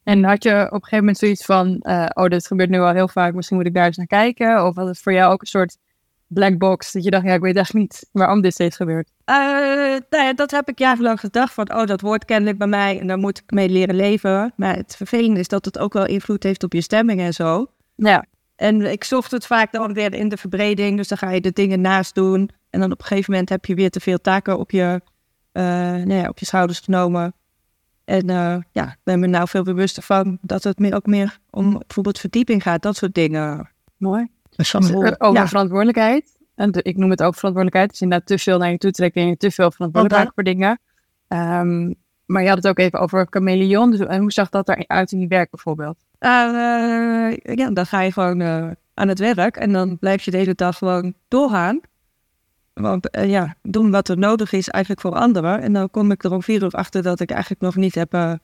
En 0.04 0.24
had 0.24 0.44
je 0.44 0.66
op 0.66 0.74
een 0.74 0.84
gegeven 0.84 0.98
moment 0.98 1.18
zoiets 1.18 1.46
van, 1.46 1.80
uh, 1.82 2.06
oh, 2.14 2.26
dit 2.26 2.48
gebeurt 2.48 2.70
nu 2.70 2.80
al 2.80 2.94
heel 2.94 3.08
vaak, 3.08 3.34
misschien 3.34 3.58
moet 3.58 3.66
ik 3.66 3.74
daar 3.74 3.86
eens 3.86 3.98
naar 3.98 4.06
kijken? 4.06 4.66
Of 4.66 4.76
was 4.76 4.88
het 4.88 5.00
voor 5.00 5.14
jou 5.14 5.34
ook 5.34 5.42
een 5.42 5.48
soort 5.48 5.78
black 6.34 6.58
box, 6.58 6.92
dat 6.92 7.04
je 7.04 7.10
dacht, 7.10 7.26
ja, 7.26 7.34
ik 7.34 7.42
weet 7.42 7.56
echt 7.56 7.74
niet 7.74 8.10
waarom 8.12 8.42
dit 8.42 8.54
steeds 8.54 8.76
gebeurt? 8.76 9.12
Uh, 9.26 9.36
nou 10.10 10.24
ja, 10.24 10.34
dat 10.34 10.52
heb 10.52 10.70
ik 10.70 10.80
jarenlang 10.80 11.20
gedacht, 11.20 11.54
van, 11.54 11.74
oh, 11.74 11.86
dat 11.86 12.02
wordt 12.02 12.26
kennelijk 12.26 12.58
bij 12.58 12.68
mij 12.68 13.00
en 13.00 13.08
daar 13.08 13.18
moet 13.18 13.38
ik 13.38 13.52
mee 13.52 13.70
leren 13.70 13.96
leven. 13.96 14.54
Maar 14.56 14.76
het 14.76 14.96
vervelende 14.96 15.40
is 15.40 15.48
dat 15.48 15.66
het 15.66 15.80
ook 15.80 15.94
wel 15.94 16.06
invloed 16.06 16.44
heeft 16.44 16.64
op 16.64 16.74
je 16.74 16.82
stemming 16.82 17.20
en 17.20 17.34
zo. 17.34 17.68
Ja. 17.96 18.26
En 18.56 18.92
ik 18.92 19.04
zocht 19.04 19.32
het 19.32 19.46
vaak 19.46 19.72
dan 19.72 19.94
weer 19.94 20.14
in 20.14 20.30
de 20.30 20.38
verbreding, 20.38 20.98
dus 20.98 21.08
dan 21.08 21.18
ga 21.18 21.30
je 21.30 21.42
de 21.42 21.52
dingen 21.52 21.82
naast 21.82 22.16
doen. 22.16 22.50
En 22.70 22.80
dan 22.80 22.92
op 22.92 23.00
een 23.00 23.06
gegeven 23.06 23.32
moment 23.32 23.50
heb 23.50 23.66
je 23.66 23.76
weer 23.76 23.90
te 23.90 24.00
veel 24.00 24.22
taken 24.22 24.60
op 24.60 24.72
je, 24.72 25.02
uh, 25.54 25.64
nou 25.92 26.14
ja, 26.14 26.30
op 26.30 26.40
je 26.40 26.46
schouders 26.46 26.80
genomen. 26.80 27.34
En 28.06 28.30
uh, 28.30 28.58
ja, 28.72 28.88
ik 28.88 29.00
ben 29.04 29.20
me 29.20 29.28
nou 29.28 29.48
veel 29.48 29.64
bewuster 29.64 30.04
van 30.04 30.38
dat 30.42 30.64
het 30.64 30.80
meer, 30.80 30.96
ook 30.96 31.06
meer 31.06 31.40
om 31.50 31.78
bijvoorbeeld 31.78 32.20
verdieping 32.20 32.64
gaat, 32.64 32.82
dat 32.82 32.96
soort 32.96 33.14
dingen. 33.14 33.70
Mooi. 33.98 34.28
Dus 34.56 34.76
over 34.76 35.34
ja. 35.34 35.48
verantwoordelijkheid. 35.48 36.38
En 36.56 36.70
ik 36.74 36.98
noem 36.98 37.10
het 37.10 37.24
ook 37.24 37.36
verantwoordelijkheid. 37.36 37.90
Dus 37.90 38.02
inderdaad 38.02 38.28
te 38.28 38.38
veel 38.38 38.58
naar 38.58 38.72
je 38.72 38.78
toe 38.78 38.92
trekken 38.92 39.22
en 39.22 39.28
je 39.28 39.38
te 39.38 39.52
veel 39.52 39.72
verantwoordelijkheid 39.72 40.32
voor 40.36 40.44
dingen. 40.44 40.80
Um, 41.28 41.96
maar 42.26 42.42
je 42.42 42.48
had 42.48 42.58
het 42.58 42.68
ook 42.68 42.80
even 42.80 43.00
over 43.00 43.28
chameleon. 43.30 43.92
Dus, 43.92 44.00
en 44.00 44.22
hoe 44.22 44.32
zag 44.32 44.50
dat 44.50 44.70
eruit 44.70 45.12
in 45.12 45.20
je 45.20 45.28
werk 45.28 45.50
bijvoorbeeld? 45.50 45.98
Uh, 46.20 46.30
ja, 47.36 47.70
dan 47.72 47.86
ga 47.86 48.02
je 48.02 48.12
gewoon 48.12 48.40
uh, 48.40 48.68
aan 48.94 49.08
het 49.08 49.20
werk 49.20 49.58
en 49.58 49.72
dan 49.72 50.00
blijf 50.00 50.24
je 50.24 50.32
de 50.32 50.38
hele 50.38 50.56
dag 50.56 50.78
gewoon 50.78 51.14
doorgaan. 51.28 51.82
Want 52.74 53.10
ja, 53.12 53.56
doen 53.62 53.92
wat 53.92 54.08
er 54.08 54.18
nodig 54.18 54.52
is 54.52 54.70
eigenlijk 54.70 55.04
voor 55.04 55.16
anderen. 55.16 55.62
En 55.62 55.74
dan 55.74 55.90
kom 55.90 56.12
ik 56.12 56.24
er 56.24 56.32
om 56.32 56.44
vier 56.44 56.64
uur 56.64 56.72
achter 56.72 57.04
dat 57.04 57.20
ik 57.20 57.32
eigenlijk 57.32 57.62
nog 57.62 57.76
niet 57.76 57.96
heb, 57.96 58.40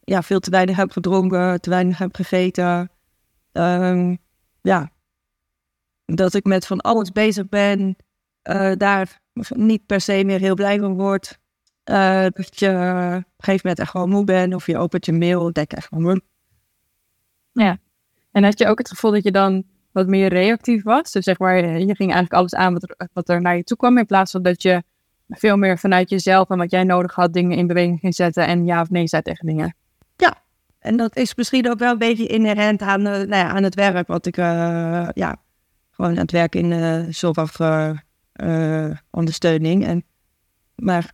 ja, 0.00 0.22
veel 0.22 0.40
te 0.40 0.50
weinig 0.50 0.76
heb 0.76 0.90
gedronken, 0.90 1.60
te 1.60 1.70
weinig 1.70 1.98
heb 1.98 2.14
gegeten. 2.14 2.90
Um, 3.52 4.18
ja, 4.60 4.90
dat 6.04 6.34
ik 6.34 6.44
met 6.44 6.66
van 6.66 6.80
alles 6.80 7.12
bezig 7.12 7.48
ben, 7.48 7.96
uh, 8.50 8.72
daar 8.76 9.20
niet 9.54 9.86
per 9.86 10.00
se 10.00 10.24
meer 10.24 10.40
heel 10.40 10.54
blij 10.54 10.78
van 10.78 10.94
word. 10.94 11.38
dat 11.84 12.58
je 12.58 12.68
op 12.68 12.74
een 12.74 13.24
gegeven 13.38 13.60
moment 13.62 13.78
echt 13.78 13.90
gewoon 13.90 14.08
moe 14.08 14.24
bent 14.24 14.54
of 14.54 14.66
je 14.66 14.78
opent 14.78 15.06
je 15.06 15.12
mail 15.12 15.46
en 15.46 15.52
denk 15.52 15.72
echt 15.72 15.86
gewoon. 15.86 16.20
Ja, 17.52 17.78
en 18.32 18.44
had 18.44 18.58
je 18.58 18.66
ook 18.66 18.78
het 18.78 18.88
gevoel 18.88 19.10
dat 19.10 19.22
je 19.22 19.30
dan 19.30 19.64
wat 19.92 20.06
meer 20.06 20.28
reactief 20.28 20.82
was. 20.82 21.12
Dus 21.12 21.24
zeg 21.24 21.38
maar, 21.38 21.56
je 21.58 21.94
ging 21.94 22.12
eigenlijk 22.12 22.32
alles 22.32 22.54
aan 22.54 22.72
wat 22.72 22.82
er, 22.82 23.08
wat 23.12 23.28
er 23.28 23.40
naar 23.40 23.56
je 23.56 23.64
toe 23.64 23.76
kwam. 23.76 23.98
In 23.98 24.06
plaats 24.06 24.30
van 24.30 24.42
dat 24.42 24.62
je 24.62 24.82
veel 25.28 25.56
meer 25.56 25.78
vanuit 25.78 26.10
jezelf 26.10 26.50
en 26.50 26.58
wat 26.58 26.70
jij 26.70 26.84
nodig 26.84 27.14
had, 27.14 27.32
dingen 27.32 27.56
in 27.56 27.66
beweging 27.66 28.00
ging 28.00 28.14
zetten 28.14 28.46
en 28.46 28.66
ja 28.66 28.80
of 28.80 28.90
nee 28.90 29.06
zei 29.06 29.22
tegen 29.22 29.46
dingen. 29.46 29.76
Ja, 30.16 30.42
en 30.78 30.96
dat 30.96 31.16
is 31.16 31.34
misschien 31.34 31.70
ook 31.70 31.78
wel 31.78 31.92
een 31.92 31.98
beetje 31.98 32.26
inherent 32.26 32.82
aan, 32.82 33.02
nou 33.02 33.28
ja, 33.28 33.48
aan 33.48 33.62
het 33.62 33.74
werk. 33.74 34.06
Wat 34.06 34.26
ik, 34.26 34.36
ja, 34.36 35.42
gewoon 35.94 36.10
aan 36.10 36.16
het 36.16 36.30
werk 36.30 36.54
in 36.54 36.70
uh, 36.70 37.04
zorgondersteuning. 37.08 39.86
en 39.86 40.04
maar 40.74 41.12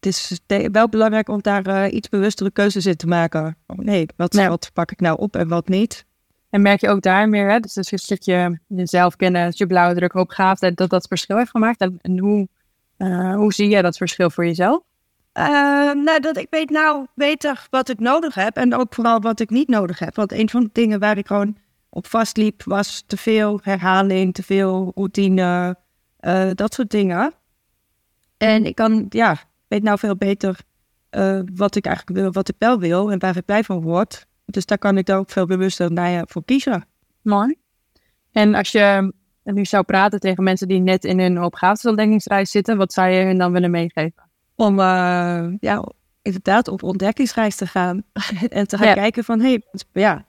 het 0.00 0.06
is 0.06 0.40
wel 0.72 0.88
belangrijk 0.88 1.28
om 1.28 1.42
daar 1.42 1.88
iets 1.88 2.08
bewustere 2.08 2.50
keuzes 2.50 2.86
in 2.86 2.96
te 2.96 3.06
maken. 3.06 3.56
nee, 3.66 4.06
wat, 4.16 4.34
wat 4.34 4.70
pak 4.72 4.90
ik 4.90 5.00
nou 5.00 5.18
op 5.18 5.36
en 5.36 5.48
wat 5.48 5.68
niet? 5.68 6.06
En 6.50 6.62
merk 6.62 6.80
je 6.80 6.88
ook 6.88 7.02
daar 7.02 7.28
meer, 7.28 7.50
hè? 7.50 7.60
dus 7.60 7.76
een 7.76 7.98
stukje 7.98 8.60
jezelf 8.66 9.16
kennen, 9.16 9.52
je 9.54 9.66
blauwdruk, 9.66 10.12
hoopgaafdheid, 10.12 10.76
dat 10.76 10.90
dat 10.90 11.06
verschil 11.06 11.36
heeft 11.36 11.50
gemaakt. 11.50 11.80
En, 11.80 11.98
en 12.00 12.18
hoe, 12.18 12.48
uh, 12.98 13.34
hoe 13.34 13.52
zie 13.52 13.68
jij 13.68 13.82
dat 13.82 13.96
verschil 13.96 14.30
voor 14.30 14.46
jezelf? 14.46 14.82
Uh, 15.34 15.44
nou, 15.92 16.20
dat 16.20 16.36
ik 16.36 16.46
weet 16.50 16.70
nou 16.70 17.06
beter 17.14 17.66
wat 17.70 17.88
ik 17.88 17.98
nodig 17.98 18.34
heb 18.34 18.56
en 18.56 18.74
ook 18.74 18.94
vooral 18.94 19.20
wat 19.20 19.40
ik 19.40 19.50
niet 19.50 19.68
nodig 19.68 19.98
heb. 19.98 20.14
Want 20.14 20.32
een 20.32 20.50
van 20.50 20.62
de 20.62 20.70
dingen 20.72 21.00
waar 21.00 21.18
ik 21.18 21.26
gewoon 21.26 21.56
op 21.90 22.06
vastliep 22.06 22.62
was 22.64 23.02
te 23.06 23.16
veel 23.16 23.60
herhaling, 23.62 24.34
te 24.34 24.42
veel 24.42 24.92
routine, 24.94 25.76
uh, 26.20 26.50
dat 26.54 26.74
soort 26.74 26.90
dingen. 26.90 27.32
En 28.36 28.66
ik 28.66 28.74
kan, 28.74 29.06
ja, 29.08 29.36
weet 29.68 29.82
nou 29.82 29.98
veel 29.98 30.16
beter 30.16 30.60
wat 31.54 31.74
ik 31.76 31.86
eigenlijk 31.86 32.18
wil, 32.18 32.32
wat 32.32 32.48
ik 32.48 32.54
wel 32.58 32.78
wil 32.78 33.10
en 33.12 33.18
waar 33.18 33.36
ik 33.36 33.44
blij 33.44 33.64
van 33.64 33.80
word. 33.82 34.26
Dus 34.44 34.66
daar 34.66 34.78
kan 34.78 34.98
ik 34.98 35.06
dan 35.06 35.18
ook 35.18 35.30
veel 35.30 35.46
bewuster 35.46 35.92
naar 35.92 36.24
voor 36.28 36.44
kiezen. 36.44 36.86
Mooi. 37.22 37.54
En 38.32 38.54
als 38.54 38.72
je 38.72 39.12
nu 39.42 39.64
zou 39.64 39.84
praten 39.84 40.20
tegen 40.20 40.44
mensen 40.44 40.68
die 40.68 40.80
net 40.80 41.04
in 41.04 41.20
hun 41.20 41.36
hooggaafdesontdekkingsreis 41.36 42.50
zitten, 42.50 42.76
wat 42.76 42.92
zou 42.92 43.08
je 43.08 43.24
hun 43.24 43.38
dan 43.38 43.52
willen 43.52 43.70
meegeven? 43.70 44.28
Om 44.54 44.78
uh, 44.78 45.46
ja, 45.60 45.84
inderdaad 46.22 46.68
op 46.68 46.82
ontdekkingsreis 46.82 47.56
te 47.56 47.66
gaan 47.66 48.02
en 48.48 48.66
te 48.66 48.76
gaan 48.78 48.86
Ja. 48.86 48.94
kijken 48.94 49.24
van, 49.24 49.40
hé, 49.40 49.48
hey, 49.48 49.62
ja, 49.92 50.26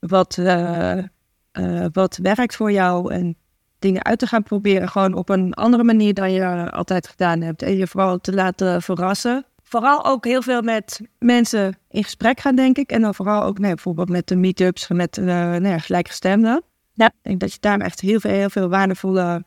wat, 0.00 0.38
eh, 0.38 0.98
eh, 0.98 1.86
wat 1.92 2.18
werkt 2.22 2.56
voor 2.56 2.72
jou 2.72 3.12
en 3.12 3.36
dingen 3.78 4.04
uit 4.04 4.18
te 4.18 4.26
gaan 4.26 4.42
proberen, 4.42 4.88
gewoon 4.88 5.14
op 5.14 5.28
een 5.28 5.54
andere 5.54 5.84
manier 5.84 6.14
dan 6.14 6.32
je 6.32 6.70
altijd 6.70 7.08
gedaan 7.08 7.40
hebt. 7.40 7.62
En 7.62 7.76
je 7.76 7.86
vooral 7.86 8.18
te 8.18 8.34
laten 8.34 8.82
verrassen. 8.82 9.44
Vooral 9.62 10.04
ook 10.04 10.24
heel 10.24 10.42
veel 10.42 10.62
met 10.62 11.00
mensen 11.18 11.78
in 11.88 12.04
gesprek 12.04 12.40
gaan, 12.40 12.54
denk 12.54 12.78
ik. 12.78 12.90
En 12.90 13.00
dan 13.00 13.14
vooral 13.14 13.42
ook 13.42 13.58
nee, 13.58 13.74
bijvoorbeeld 13.74 14.08
met 14.08 14.28
de 14.28 14.36
meetups, 14.36 14.88
met 14.88 15.16
uh, 15.16 15.24
nou 15.26 15.68
ja, 15.68 15.78
gelijkgestemden. 15.78 16.62
Ja. 16.92 17.06
Ik 17.06 17.12
denk 17.22 17.40
dat 17.40 17.52
je 17.52 17.58
daar 17.60 17.80
echt 17.80 18.00
heel 18.00 18.20
veel, 18.20 18.30
heel 18.30 18.50
veel 18.50 18.68
waardevolle 18.68 19.44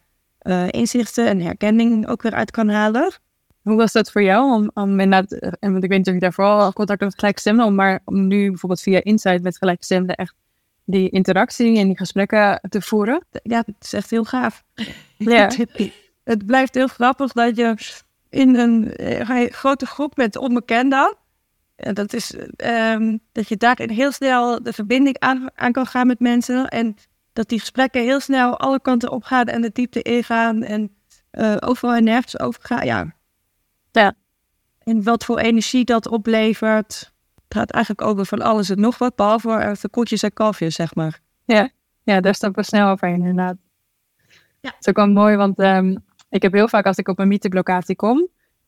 inzichten 0.68 1.28
en 1.28 1.42
herkenning 1.42 2.08
ook 2.08 2.22
weer 2.22 2.34
uit 2.34 2.52
kan 2.52 2.70
halen. 2.70 3.14
Hoe 3.62 3.76
was 3.76 3.92
dat 3.92 4.12
voor 4.12 4.24
jou? 4.24 4.52
Om, 4.52 4.72
om 4.74 5.00
inderdaad, 5.00 5.32
en 5.32 5.72
want 5.72 5.84
ik 5.84 5.90
weet 5.90 5.98
niet 5.98 6.08
of 6.08 6.14
je 6.14 6.20
daarvoor 6.20 6.46
al 6.46 6.74
contact 6.74 7.00
had 7.00 7.10
met 7.10 7.20
gelijkgestemden, 7.20 7.66
om 7.66 7.76
maar 7.76 8.02
om 8.06 8.28
nu 8.28 8.50
bijvoorbeeld 8.50 8.82
via 8.82 9.04
Insight 9.04 9.44
met 9.44 9.58
gelijkgestemden 9.58 10.16
echt 10.16 10.36
die 10.86 11.10
interactie 11.10 11.78
en 11.78 11.88
die 11.88 11.98
gesprekken 11.98 12.62
te 12.70 12.82
voeren? 12.82 13.26
Ja, 13.44 13.64
het 13.66 13.76
is 13.80 13.94
echt 13.94 14.10
heel 14.10 14.24
gaaf. 14.24 14.64
Ja. 15.18 15.50
het 16.24 16.46
blijft 16.46 16.76
heel 16.76 16.88
grappig 16.88 17.32
dat 17.32 17.56
je 17.56 17.76
in 18.30 18.56
een 18.56 18.94
uh, 19.02 19.46
grote 19.50 19.86
groep 19.86 20.18
met 20.18 20.36
onbekenden. 20.36 21.16
En 21.76 21.94
dat 21.94 22.14
is 22.14 22.36
um, 22.66 23.20
dat 23.32 23.48
je 23.48 23.58
daarin 23.58 23.90
heel 23.90 24.12
snel 24.12 24.64
de 24.64 24.74
verbinding 24.74 25.20
aan, 25.20 25.50
aan, 25.56 25.72
kan 25.72 25.86
gaan 25.86 26.08
met 26.08 26.20
mensen. 26.20 26.68
En 26.68 26.96
dat 27.34 27.50
die 27.50 27.60
gesprekken 27.60 28.02
heel 28.02 28.20
snel 28.20 28.60
alle 28.60 28.82
kanten 28.82 29.12
op 29.12 29.24
gaan 29.24 29.46
en 29.46 29.62
de 29.62 29.72
diepte 29.74 30.02
ingaan. 30.02 30.64
En 30.64 30.96
uh, 31.32 31.56
overal 31.60 31.96
en 31.96 32.04
nergens 32.04 32.40
over 32.40 32.60
gaan. 32.64 32.86
Ja. 32.86 33.14
Ja. 33.92 34.14
En 34.84 35.04
wat 35.04 35.26
voor 35.26 35.40
energie 35.40 35.86
dat 35.86 36.08
oplevert. 36.08 37.12
Het 37.36 37.60
gaat 37.60 37.72
eigenlijk 37.72 38.08
over 38.08 38.26
van 38.26 38.42
alles 38.42 38.70
en 38.70 38.80
nog 38.80 38.98
wat. 38.98 39.16
Behalve 39.16 39.78
de 39.82 39.90
koetjes 39.90 40.24
en 40.24 40.34
kalfjes, 40.34 40.76
zeg 40.76 40.96
maar. 40.96 41.20
Ja, 41.46 41.70
ja 42.04 42.22
daar 42.22 42.36
stappen 42.36 42.62
we 42.62 42.68
snel 42.68 42.90
overheen 42.90 43.20
inderdaad. 43.20 43.56
Ja. 44.60 44.70
Het 44.70 44.76
is 44.80 44.88
ook 44.88 44.96
wel 44.96 45.08
mooi, 45.08 45.36
want 45.36 45.60
um, 45.60 46.04
ik 46.30 46.42
heb 46.42 46.54
heel 46.54 46.68
vaak 46.68 46.86
als 46.86 46.98
ik 46.98 47.08
op 47.08 47.20
een 47.20 47.28
meetup 47.28 47.54
locatie 47.54 47.96
kom, 47.96 48.28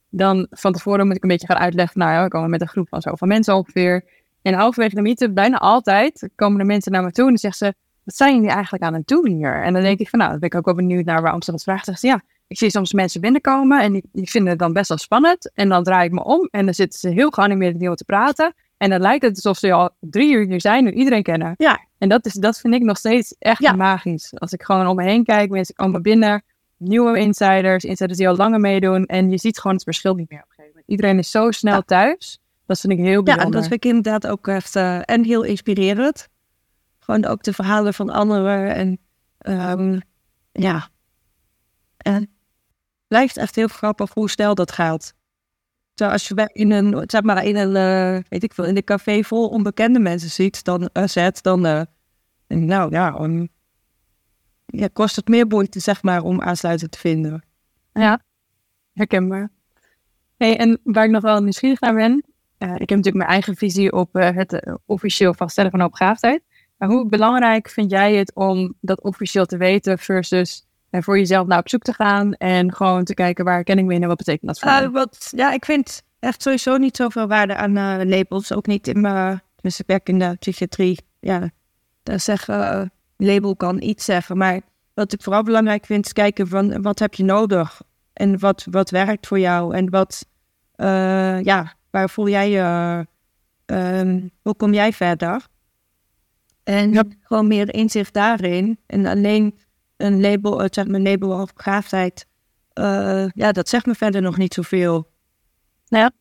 dan 0.09 0.47
van 0.49 0.71
tevoren 0.71 1.07
moet 1.07 1.15
ik 1.15 1.23
een 1.23 1.29
beetje 1.29 1.47
gaan 1.47 1.57
uitleggen, 1.57 1.99
nou 1.99 2.11
ja, 2.11 2.23
we 2.23 2.29
komen 2.29 2.49
met 2.49 2.61
een 2.61 2.67
groep 2.67 2.87
van 2.89 3.01
zoveel 3.01 3.27
mensen 3.27 3.55
ongeveer. 3.55 4.05
En 4.41 4.53
halverwege 4.53 4.95
de 4.95 5.01
meetup, 5.01 5.33
bijna 5.33 5.57
altijd, 5.57 6.29
komen 6.35 6.57
de 6.57 6.63
mensen 6.63 6.91
naar 6.91 7.03
me 7.03 7.11
toe 7.11 7.23
en 7.23 7.29
dan 7.29 7.37
zeggen 7.37 7.67
ze, 7.67 7.73
wat 8.03 8.15
zijn 8.15 8.35
jullie 8.35 8.49
eigenlijk 8.49 8.83
aan 8.83 8.93
het 8.93 9.07
doen 9.07 9.27
hier? 9.27 9.63
En 9.63 9.73
dan 9.73 9.81
denk 9.81 9.99
ik 9.99 10.09
van, 10.09 10.19
nou, 10.19 10.31
dan 10.31 10.39
ben 10.39 10.49
ik 10.49 10.55
ook 10.55 10.65
wel 10.65 10.75
benieuwd 10.75 11.05
naar 11.05 11.21
waarom 11.21 11.41
ze 11.41 11.51
dat 11.51 11.63
vragen. 11.63 11.85
Zeggen 11.85 12.09
ze, 12.09 12.15
ja, 12.15 12.32
ik 12.47 12.57
zie 12.57 12.69
soms 12.69 12.93
mensen 12.93 13.21
binnenkomen 13.21 13.81
en 13.81 13.91
die, 13.91 14.03
die, 14.11 14.29
vinden 14.29 14.49
het 14.49 14.59
dan 14.59 14.73
best 14.73 14.89
wel 14.89 14.97
spannend. 14.97 15.51
En 15.53 15.69
dan 15.69 15.83
draai 15.83 16.05
ik 16.05 16.11
me 16.11 16.23
om 16.23 16.47
en 16.51 16.65
dan 16.65 16.73
zitten 16.73 16.99
ze 16.99 17.09
heel 17.09 17.29
geanimeerd 17.29 17.81
met 17.81 17.97
te 17.97 18.05
praten. 18.05 18.53
En 18.77 18.89
dan 18.89 19.01
lijkt 19.01 19.23
het 19.23 19.35
alsof 19.35 19.57
ze 19.57 19.71
al 19.71 19.89
drie 19.99 20.33
uur 20.33 20.45
hier 20.47 20.61
zijn 20.61 20.87
en 20.87 20.97
iedereen 20.97 21.23
kennen. 21.23 21.53
Ja. 21.57 21.79
En 21.97 22.09
dat, 22.09 22.25
is, 22.25 22.33
dat 22.33 22.59
vind 22.59 22.73
ik 22.73 22.81
nog 22.81 22.97
steeds 22.97 23.35
echt 23.39 23.61
Ja. 23.61 23.71
magisch. 23.73 24.33
Als 24.37 24.53
ik 24.53 24.63
gewoon 24.63 24.87
om 24.87 24.95
me 24.95 25.03
heen 25.03 25.23
kijk, 25.23 25.49
mensen 25.49 25.75
komen 25.75 26.01
binnen, 26.01 26.43
nieuwe 26.77 27.19
insiders, 27.19 27.83
insiders 27.83 28.17
die 28.17 28.27
al 28.27 28.35
langer 28.35 28.59
meedoen. 28.59 29.05
En 29.05 29.29
je 29.29 29.37
ziet 29.37 29.59
gewoon 29.59 29.75
het 29.75 29.85
verschil 29.85 30.15
niet 30.15 30.29
meer 30.29 30.39
op 30.39 30.45
een 30.45 30.51
gegeven 30.55 30.71
moment. 30.71 30.89
Iedereen 30.91 31.17
is 31.17 31.31
zo 31.31 31.51
snel 31.51 31.73
Ja. 31.73 31.81
thuis. 31.81 32.39
Dat 32.65 32.79
vind 32.79 32.93
ik 32.93 32.99
heel 32.99 33.07
Ja, 33.11 33.21
bijzonder. 33.21 33.45
en 33.45 33.51
dat 33.51 33.61
vind 33.67 33.73
ik 33.73 33.85
inderdaad 33.85 34.27
ook 34.27 34.47
echt 34.47 34.75
uh, 34.75 34.99
en 35.05 35.23
heel 35.23 35.43
inspirerend. 35.43 36.27
Gewoon 36.99 37.25
ook 37.25 37.43
de 37.43 37.53
verhalen 37.53 37.93
van 37.93 38.09
anderen. 38.09 38.75
En 38.75 38.99
um, 39.79 40.01
ja. 40.51 40.89
En 41.97 42.29
blijft 43.13 43.37
echt 43.37 43.55
heel 43.55 43.67
grappig 43.67 44.13
hoe 44.13 44.29
snel 44.29 44.55
dat 44.55 44.71
gaat. 44.71 45.13
Zo 45.93 46.07
als 46.07 46.27
je 46.27 46.49
in 46.53 46.71
een, 46.71 47.03
zeg 47.07 47.21
maar, 47.21 47.45
in 47.45 47.55
een, 47.55 47.75
uh, 47.75 48.23
weet 48.29 48.43
ik 48.43 48.53
veel, 48.53 48.65
in 48.65 48.75
een 48.75 48.83
café 48.83 49.23
vol 49.23 49.49
onbekende 49.49 49.99
mensen 49.99 50.29
ziet, 50.29 50.63
dan 50.63 50.89
uh, 50.93 51.07
zet, 51.07 51.43
dan, 51.43 51.65
uh, 51.65 51.81
nou 52.47 52.91
ja, 52.91 53.19
um, 53.19 53.49
ja, 54.65 54.87
kost 54.93 55.15
het 55.15 55.27
meer 55.27 55.47
moeite, 55.47 55.79
zeg 55.79 56.03
maar, 56.03 56.21
om 56.21 56.41
aansluiten 56.41 56.89
te 56.89 56.97
vinden. 56.97 57.43
Ja, 57.93 58.21
herkenbaar. 58.93 59.51
Hey, 60.37 60.57
en 60.57 60.79
waar 60.83 61.05
ik 61.05 61.11
nog 61.11 61.21
wel 61.21 61.41
nieuwsgierig 61.41 61.79
naar 61.79 61.95
ben, 61.95 62.23
ik 62.57 62.67
heb 62.67 62.79
natuurlijk 62.79 63.15
mijn 63.15 63.29
eigen 63.29 63.55
visie 63.55 63.91
op 63.91 64.13
het 64.13 64.79
officieel 64.85 65.33
vaststellen 65.33 65.71
van 65.71 65.79
hoogbegaafdheid. 65.79 66.43
Maar 66.77 66.89
hoe 66.89 67.07
belangrijk 67.07 67.69
vind 67.69 67.91
jij 67.91 68.15
het 68.15 68.35
om 68.35 68.73
dat 68.81 69.01
officieel 69.01 69.45
te 69.45 69.57
weten 69.57 69.99
versus 69.99 70.65
uh, 70.95 71.01
voor 71.01 71.17
jezelf 71.17 71.47
naar 71.47 71.59
op 71.59 71.69
zoek 71.69 71.81
te 71.81 71.93
gaan 71.93 72.33
en 72.33 72.73
gewoon 72.73 73.03
te 73.03 73.13
kijken 73.13 73.45
waar 73.45 73.63
ken 73.63 73.77
ik 73.77 73.85
mee 73.85 73.99
en 73.99 74.07
wat 74.07 74.17
betekent 74.17 74.47
dat 74.47 74.59
voor 74.59 74.69
mij? 74.71 74.89
wat, 74.89 75.31
ja, 75.35 75.51
ik 75.53 75.65
vind 75.65 76.03
echt 76.19 76.41
sowieso 76.41 76.77
niet 76.77 76.95
zoveel 76.95 77.27
waarde 77.27 77.55
aan 77.55 77.73
labels. 78.09 78.53
Ook 78.53 78.67
niet 78.67 78.87
in 78.87 79.01
mijn, 79.01 79.41
tenminste, 79.55 79.83
werk 79.87 80.09
in 80.09 80.19
de 80.19 80.35
psychiatrie. 80.39 80.99
Ja, 81.19 81.49
daar 82.03 82.19
zeggen, 82.19 82.91
label 83.17 83.55
kan 83.55 83.81
iets 83.81 84.05
zeggen. 84.05 84.37
Maar 84.37 84.61
wat 84.93 85.13
ik 85.13 85.21
vooral 85.21 85.43
belangrijk 85.43 85.85
vind 85.85 86.05
is 86.05 86.13
kijken 86.13 86.47
van 86.47 86.81
wat 86.81 86.99
heb 86.99 87.13
je 87.13 87.23
nodig? 87.23 87.81
En 88.13 88.39
wat, 88.39 88.67
wat 88.69 88.89
werkt 88.89 89.27
voor 89.27 89.39
jou? 89.39 89.75
En 89.75 89.89
wat, 89.89 90.25
uh, 90.75 91.41
ja, 91.43 91.73
waar 91.89 92.09
voel 92.09 92.29
jij 92.29 92.49
je? 92.49 93.05
Um, 93.65 94.31
hoe 94.41 94.55
kom 94.55 94.73
jij 94.73 94.93
verder? 94.93 95.47
En 96.63 96.93
Ja. 96.93 97.03
gewoon 97.21 97.47
meer 97.47 97.73
inzicht 97.73 98.13
daarin. 98.13 98.79
En 98.85 99.05
alleen 99.05 99.59
een 100.03 100.21
label, 100.21 100.61
uh, 100.61 100.67
zeg 100.69 100.85
maar, 100.85 100.95
een 100.95 101.01
label 101.01 101.41
of 101.41 101.53
begaafdheid, 101.53 102.27
uh, 102.73 103.27
ja, 103.29 103.51
dat 103.51 103.69
zegt 103.69 103.85
me 103.85 103.95
verder 103.95 104.21
nog 104.21 104.37
niet 104.37 104.53
zoveel. 104.53 105.11
Ja. 105.83 106.11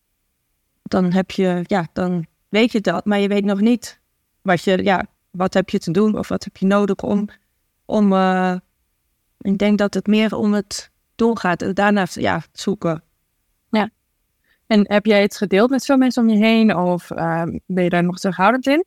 Dan 0.83 1.13
heb 1.13 1.31
je, 1.31 1.65
ja, 1.67 1.87
dan 1.93 2.27
weet 2.49 2.73
je 2.73 2.81
dat, 2.81 3.05
maar 3.05 3.19
je 3.19 3.29
weet 3.29 3.45
nog 3.45 3.61
niet 3.61 4.01
wat 4.43 4.63
je, 4.63 4.83
ja, 4.83 5.07
wat 5.31 5.55
heb 5.55 5.71
je 5.71 5.79
te 5.79 5.91
doen 5.91 6.19
of 6.19 6.29
wat 6.29 6.45
heb 6.45 6.57
je 6.57 6.67
nodig 6.67 6.97
om, 6.97 7.29
om 7.85 8.13
uh, 8.13 8.55
ik 9.39 9.59
denk 9.59 9.79
dat 9.79 9.95
het 9.95 10.07
meer 10.07 10.37
om 10.37 10.53
het 10.53 10.91
doel 11.15 11.35
gaat 11.35 11.63
en 11.63 11.75
daarna, 11.75 12.07
ja, 12.11 12.43
zoeken. 12.53 13.03
En 14.73 14.85
heb 14.93 15.07
jij 15.07 15.23
het 15.23 15.37
gedeeld 15.37 15.71
met 15.71 15.85
veel 15.85 15.97
mensen 15.97 16.23
om 16.23 16.29
je 16.29 16.37
heen 16.37 16.77
of 16.77 17.11
uh, 17.11 17.43
ben 17.67 17.85
je 17.85 17.91
daar 17.91 18.05
nog 18.05 18.19
terughoudend 18.19 18.67
in? 18.67 18.85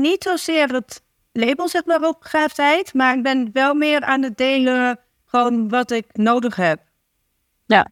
Niet 0.00 0.22
zozeer 0.22 0.68
het 0.68 1.02
label, 1.32 1.68
zeg 1.68 1.84
maar, 1.84 2.02
op 2.02 2.20
begaafdheid, 2.20 2.94
maar 2.94 3.16
ik 3.16 3.22
ben 3.22 3.50
wel 3.52 3.74
meer 3.74 4.00
aan 4.00 4.22
het 4.22 4.36
delen 4.36 4.98
gewoon 5.24 5.68
wat 5.68 5.90
ik 5.90 6.06
nodig 6.12 6.56
heb. 6.56 6.80
Ja. 7.66 7.88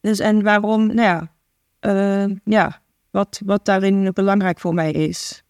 Dus 0.00 0.18
en 0.18 0.42
waarom, 0.42 0.86
nou 0.86 1.00
ja, 1.00 1.32
uh, 2.26 2.36
ja 2.44 2.80
wat, 3.10 3.40
wat 3.44 3.64
daarin 3.64 4.10
belangrijk 4.12 4.60
voor 4.60 4.74
mij 4.74 4.92
is. 4.92 5.42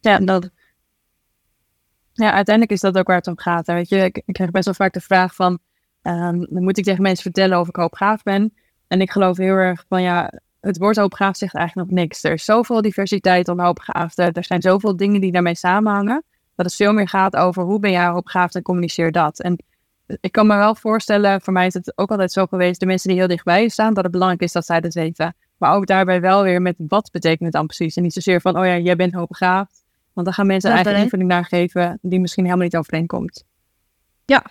Ja. 0.00 0.16
En 0.16 0.24
dat, 0.24 0.50
Ja, 2.12 2.32
uiteindelijk 2.32 2.74
is 2.74 2.80
dat 2.80 2.98
ook 2.98 3.06
waar 3.06 3.16
het 3.16 3.26
om 3.26 3.38
gaat. 3.38 3.66
hè. 3.66 3.74
Weet 3.74 3.88
je, 3.88 3.96
ik, 3.96 4.22
ik 4.26 4.34
krijg 4.34 4.50
best 4.50 4.64
wel 4.64 4.74
vaak 4.74 4.92
de 4.92 5.00
vraag 5.00 5.34
van, 5.34 5.58
um, 6.02 6.46
dan 6.50 6.62
moet 6.62 6.78
ik 6.78 6.84
tegen 6.84 7.02
mensen 7.02 7.22
vertellen 7.22 7.60
of 7.60 7.68
ik 7.68 7.76
hoogbegaafd 7.76 8.24
ben. 8.24 8.54
En 8.88 9.00
ik 9.00 9.10
geloof 9.10 9.36
heel 9.36 9.54
erg 9.54 9.84
van, 9.88 10.02
ja, 10.02 10.32
het 10.62 10.78
woord 10.78 10.96
hoogbegaafd 10.96 11.38
zegt 11.38 11.54
eigenlijk 11.54 11.90
nog 11.90 11.98
niks. 11.98 12.24
Er 12.24 12.32
is 12.32 12.44
zoveel 12.44 12.82
diversiteit 12.82 13.48
onder 13.48 13.64
hoogbegaafden. 13.64 14.32
Er 14.32 14.44
zijn 14.44 14.62
zoveel 14.62 14.96
dingen 14.96 15.20
die 15.20 15.32
daarmee 15.32 15.56
samenhangen. 15.56 16.24
Dat 16.54 16.66
het 16.66 16.74
veel 16.74 16.92
meer 16.92 17.08
gaat 17.08 17.36
over 17.36 17.62
hoe 17.62 17.78
ben 17.78 17.90
jij 17.90 18.06
hoogbegaafd 18.06 18.54
en 18.54 18.62
communiceer 18.62 19.12
dat. 19.12 19.40
En 19.40 19.64
ik 20.20 20.32
kan 20.32 20.46
me 20.46 20.56
wel 20.56 20.74
voorstellen, 20.74 21.40
voor 21.40 21.52
mij 21.52 21.66
is 21.66 21.74
het 21.74 21.98
ook 21.98 22.10
altijd 22.10 22.32
zo 22.32 22.46
geweest, 22.46 22.80
de 22.80 22.86
mensen 22.86 23.08
die 23.08 23.18
heel 23.18 23.28
dichtbij 23.28 23.62
je 23.62 23.70
staan, 23.70 23.94
dat 23.94 24.02
het 24.02 24.12
belangrijk 24.12 24.42
is 24.42 24.52
dat 24.52 24.66
zij 24.66 24.80
dat 24.80 24.94
weten. 24.94 25.34
Maar 25.56 25.74
ook 25.74 25.86
daarbij 25.86 26.20
wel 26.20 26.42
weer 26.42 26.62
met 26.62 26.74
wat 26.78 27.10
betekent 27.10 27.42
het 27.42 27.52
dan 27.52 27.66
precies. 27.66 27.96
En 27.96 28.02
niet 28.02 28.12
zozeer 28.12 28.40
van, 28.40 28.58
oh 28.58 28.64
ja, 28.64 28.78
jij 28.78 28.96
bent 28.96 29.12
hoogbegaafd. 29.12 29.84
Want 30.12 30.26
dan 30.26 30.34
gaan 30.34 30.46
mensen 30.46 30.68
Ja, 30.70 30.74
eigen 30.76 30.92
nee. 30.94 31.02
invulling 31.02 31.28
naar 31.28 31.44
geven 31.44 31.98
die 32.02 32.20
misschien 32.20 32.44
helemaal 32.44 32.64
niet 32.64 32.76
overeenkomt. 32.76 33.44
ja. 34.24 34.44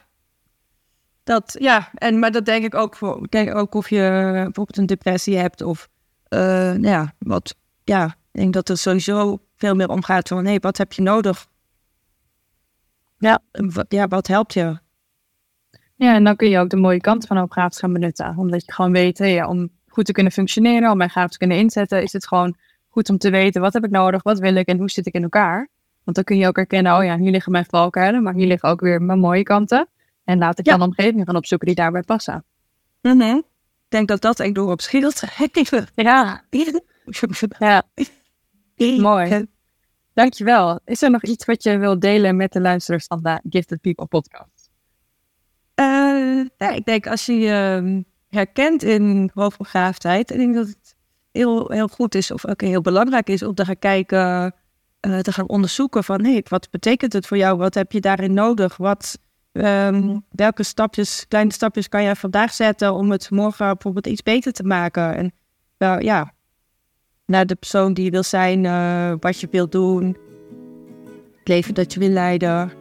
Dat, 1.24 1.56
ja, 1.60 1.90
en, 1.94 2.20
maar 2.20 2.32
dat 2.32 2.46
denk 2.46 2.64
ik 2.66 2.76
ook 2.76 2.96
voor. 2.96 3.30
Kijk 3.30 3.56
ook 3.56 3.76
of 3.76 3.90
je 3.90 4.04
eh, 4.06 4.32
bijvoorbeeld 4.32 4.78
een 4.78 4.86
depressie 4.86 5.38
hebt 5.38 5.62
of, 5.62 5.90
nou 6.38 6.88
ja, 6.88 7.14
wat, 7.20 7.56
ja, 7.84 8.06
ik 8.06 8.40
denk 8.40 8.54
dat 8.54 8.70
er 8.70 8.78
sowieso 8.78 9.40
veel 9.56 9.76
meer 9.76 9.90
omgaat 9.90 10.28
van, 10.28 10.44
hé, 10.44 10.50
hey, 10.50 10.60
wat 10.60 10.78
heb 10.78 10.94
je 10.94 11.02
nodig? 11.02 11.48
Ja. 13.18 13.40
Wat, 13.52 13.86
ja, 13.90 14.08
wat 14.08 14.28
helpt 14.28 14.54
je? 14.54 14.80
Ja, 15.96 16.16
en 16.16 16.24
dan 16.24 16.36
kun 16.36 16.50
je 16.50 16.60
ook 16.60 16.70
de 16.70 16.76
mooie 16.78 17.02
kant 17.02 17.26
van 17.28 17.38
hoogbegaafd 17.38 17.80
gaan 17.80 17.94
benutten. 17.94 18.34
Omdat 18.38 18.66
je 18.66 18.72
gewoon 18.74 18.92
weet, 18.92 19.18
hey, 19.18 19.44
om 19.44 19.70
goed 19.88 20.06
te 20.06 20.12
kunnen 20.12 20.32
functioneren, 20.32 20.92
om 20.92 20.98
mijn 20.98 21.10
gaven 21.10 21.32
te 21.32 21.38
kunnen 21.38 21.58
inzetten, 21.58 22.04
is 22.04 22.14
het 22.14 22.28
gewoon 22.28 22.56
goed 22.90 23.10
om 23.10 23.18
te 23.18 23.30
weten, 23.30 23.62
wat 23.62 23.74
heb 23.74 23.84
ik 23.84 23.92
nodig, 23.92 24.24
wat 24.24 24.40
wil 24.40 24.56
ik 24.56 24.68
en 24.68 24.78
hoe 24.78 24.90
zit 24.90 25.06
ik 25.06 25.14
in 25.14 25.24
elkaar? 25.24 25.70
Want 26.04 26.16
dan 26.16 26.26
kun 26.26 26.38
je 26.38 26.48
ook 26.48 26.56
herkennen, 26.56 26.98
oh 26.98 27.04
ja, 27.04 27.18
hier 27.18 27.32
liggen 27.32 27.52
mijn 27.52 27.66
valkuilen, 27.66 28.24
maar 28.24 28.34
hier 28.34 28.48
liggen 28.48 28.70
ook 28.70 28.80
weer 28.82 29.02
mijn 29.02 29.20
mooie 29.20 29.44
kanten. 29.44 29.88
En 30.24 30.38
laat 30.38 30.60
ik 30.60 30.66
Ja. 30.66 30.78
dan 30.78 30.88
omgevingen 30.88 31.26
gaan 31.26 31.36
opzoeken 31.36 31.68
die 31.68 31.76
daarbij 31.76 32.04
passen. 32.04 32.44
Ik 33.02 33.44
denk 33.92 34.08
dat 34.08 34.22
dat 34.22 34.40
echt 34.40 34.56
door 34.56 34.72
op 34.72 34.82
scheelt. 34.82 35.24
Ja, 35.96 36.44
ja, 37.66 37.92
mooi. 38.98 39.48
Dankjewel. 40.14 40.80
Is 40.86 41.02
er 41.02 41.12
nog 41.12 41.24
iets 41.24 41.46
wat 41.46 41.64
je 41.64 41.78
wilt 41.78 42.02
delen 42.02 42.36
met 42.36 42.52
de 42.52 42.62
luisteraars 42.62 43.06
van 43.06 43.20
de 43.22 43.40
Gifted 43.50 43.82
People 43.82 44.06
podcast? 44.06 44.70
Uh, 45.76 46.46
ja, 46.58 46.70
ik 46.70 46.86
denk 46.86 47.08
als 47.08 47.26
je 47.26 47.34
je 47.34 47.82
uh, 47.84 48.02
herkent 48.30 48.84
in 48.84 49.32
hoogbegaafdheid, 49.34 50.32
ik 50.32 50.38
denk 50.38 50.56
dat 50.56 50.68
het 50.68 50.96
heel, 51.32 51.72
heel 51.72 51.88
goed 51.88 52.16
is 52.16 52.32
of 52.32 52.48
ook 52.48 52.62
heel 52.62 52.82
belangrijk 52.82 53.30
is 53.30 53.44
om 53.44 53.56
te 53.56 53.66
gaan 53.66 53.80
kijken, 53.80 54.56
uh, 55.08 55.20
te 55.20 55.32
gaan 55.32 55.48
onderzoeken 55.48 56.04
van 56.04 56.24
hey, 56.24 56.46
wat 56.50 56.70
betekent 56.70 57.14
het 57.14 57.28
voor 57.28 57.38
jou? 57.38 57.58
Wat 57.58 57.74
heb 57.74 57.92
je 57.92 58.00
daarin 58.00 58.34
nodig? 58.34 58.78
Wat, 58.78 59.20
um, 59.52 60.26
welke 60.30 60.64
stapjes, 60.64 61.26
kleine 61.28 61.54
stapjes 61.54 61.90
kan 61.90 62.04
jij 62.04 62.16
vandaag 62.16 62.54
zetten 62.54 62.94
om 62.94 63.12
het 63.12 63.30
morgen 63.30 63.66
bijvoorbeeld 63.66 64.08
iets 64.08 64.24
beter 64.24 64.52
te 64.52 64.64
maken? 64.64 65.16
En 65.16 65.32
uh, 65.78 65.96
ja, 66.00 66.34
naar 67.26 67.46
de 67.46 67.56
persoon 67.56 67.94
die 67.94 68.06
je 68.06 68.12
wil 68.12 68.24
zijn, 68.24 68.64
uh, 68.64 69.14
wat 69.20 69.40
je 69.40 69.48
wilt 69.52 69.72
doen, 69.72 70.18
het 71.40 71.48
leven 71.48 71.74
dat 71.74 71.94
je 71.94 72.00
wil 72.00 72.10
leiden. 72.10 72.72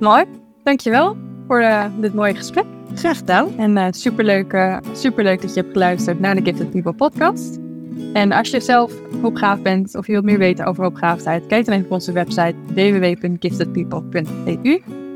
Mooi, 0.00 0.24
dankjewel 0.64 1.16
voor 1.46 1.60
uh, 1.60 1.86
dit 2.00 2.14
mooie 2.14 2.34
gesprek. 2.34 2.64
Graag 2.94 3.18
gedaan. 3.18 3.58
En 3.58 3.76
uh, 3.76 3.86
superleuk, 3.90 4.80
superleuk 4.92 5.40
dat 5.40 5.54
je 5.54 5.60
hebt 5.60 5.72
geluisterd 5.72 6.20
naar 6.20 6.34
de 6.34 6.42
Gifted 6.42 6.70
People 6.70 6.92
podcast. 6.92 7.58
En 8.12 8.32
als 8.32 8.50
je 8.50 8.60
zelf 8.60 8.92
hoopgaaf 9.22 9.62
bent 9.62 9.94
of 9.94 10.06
je 10.06 10.12
wilt 10.12 10.24
meer 10.24 10.38
weten 10.38 10.66
over 10.66 10.84
hoopgaafdheid, 10.84 11.46
kijk 11.46 11.64
dan 11.64 11.74
even 11.74 11.86
op 11.86 11.92
onze 11.92 12.12
website 12.12 12.54
www.giftedpeople.eu. 12.74 15.01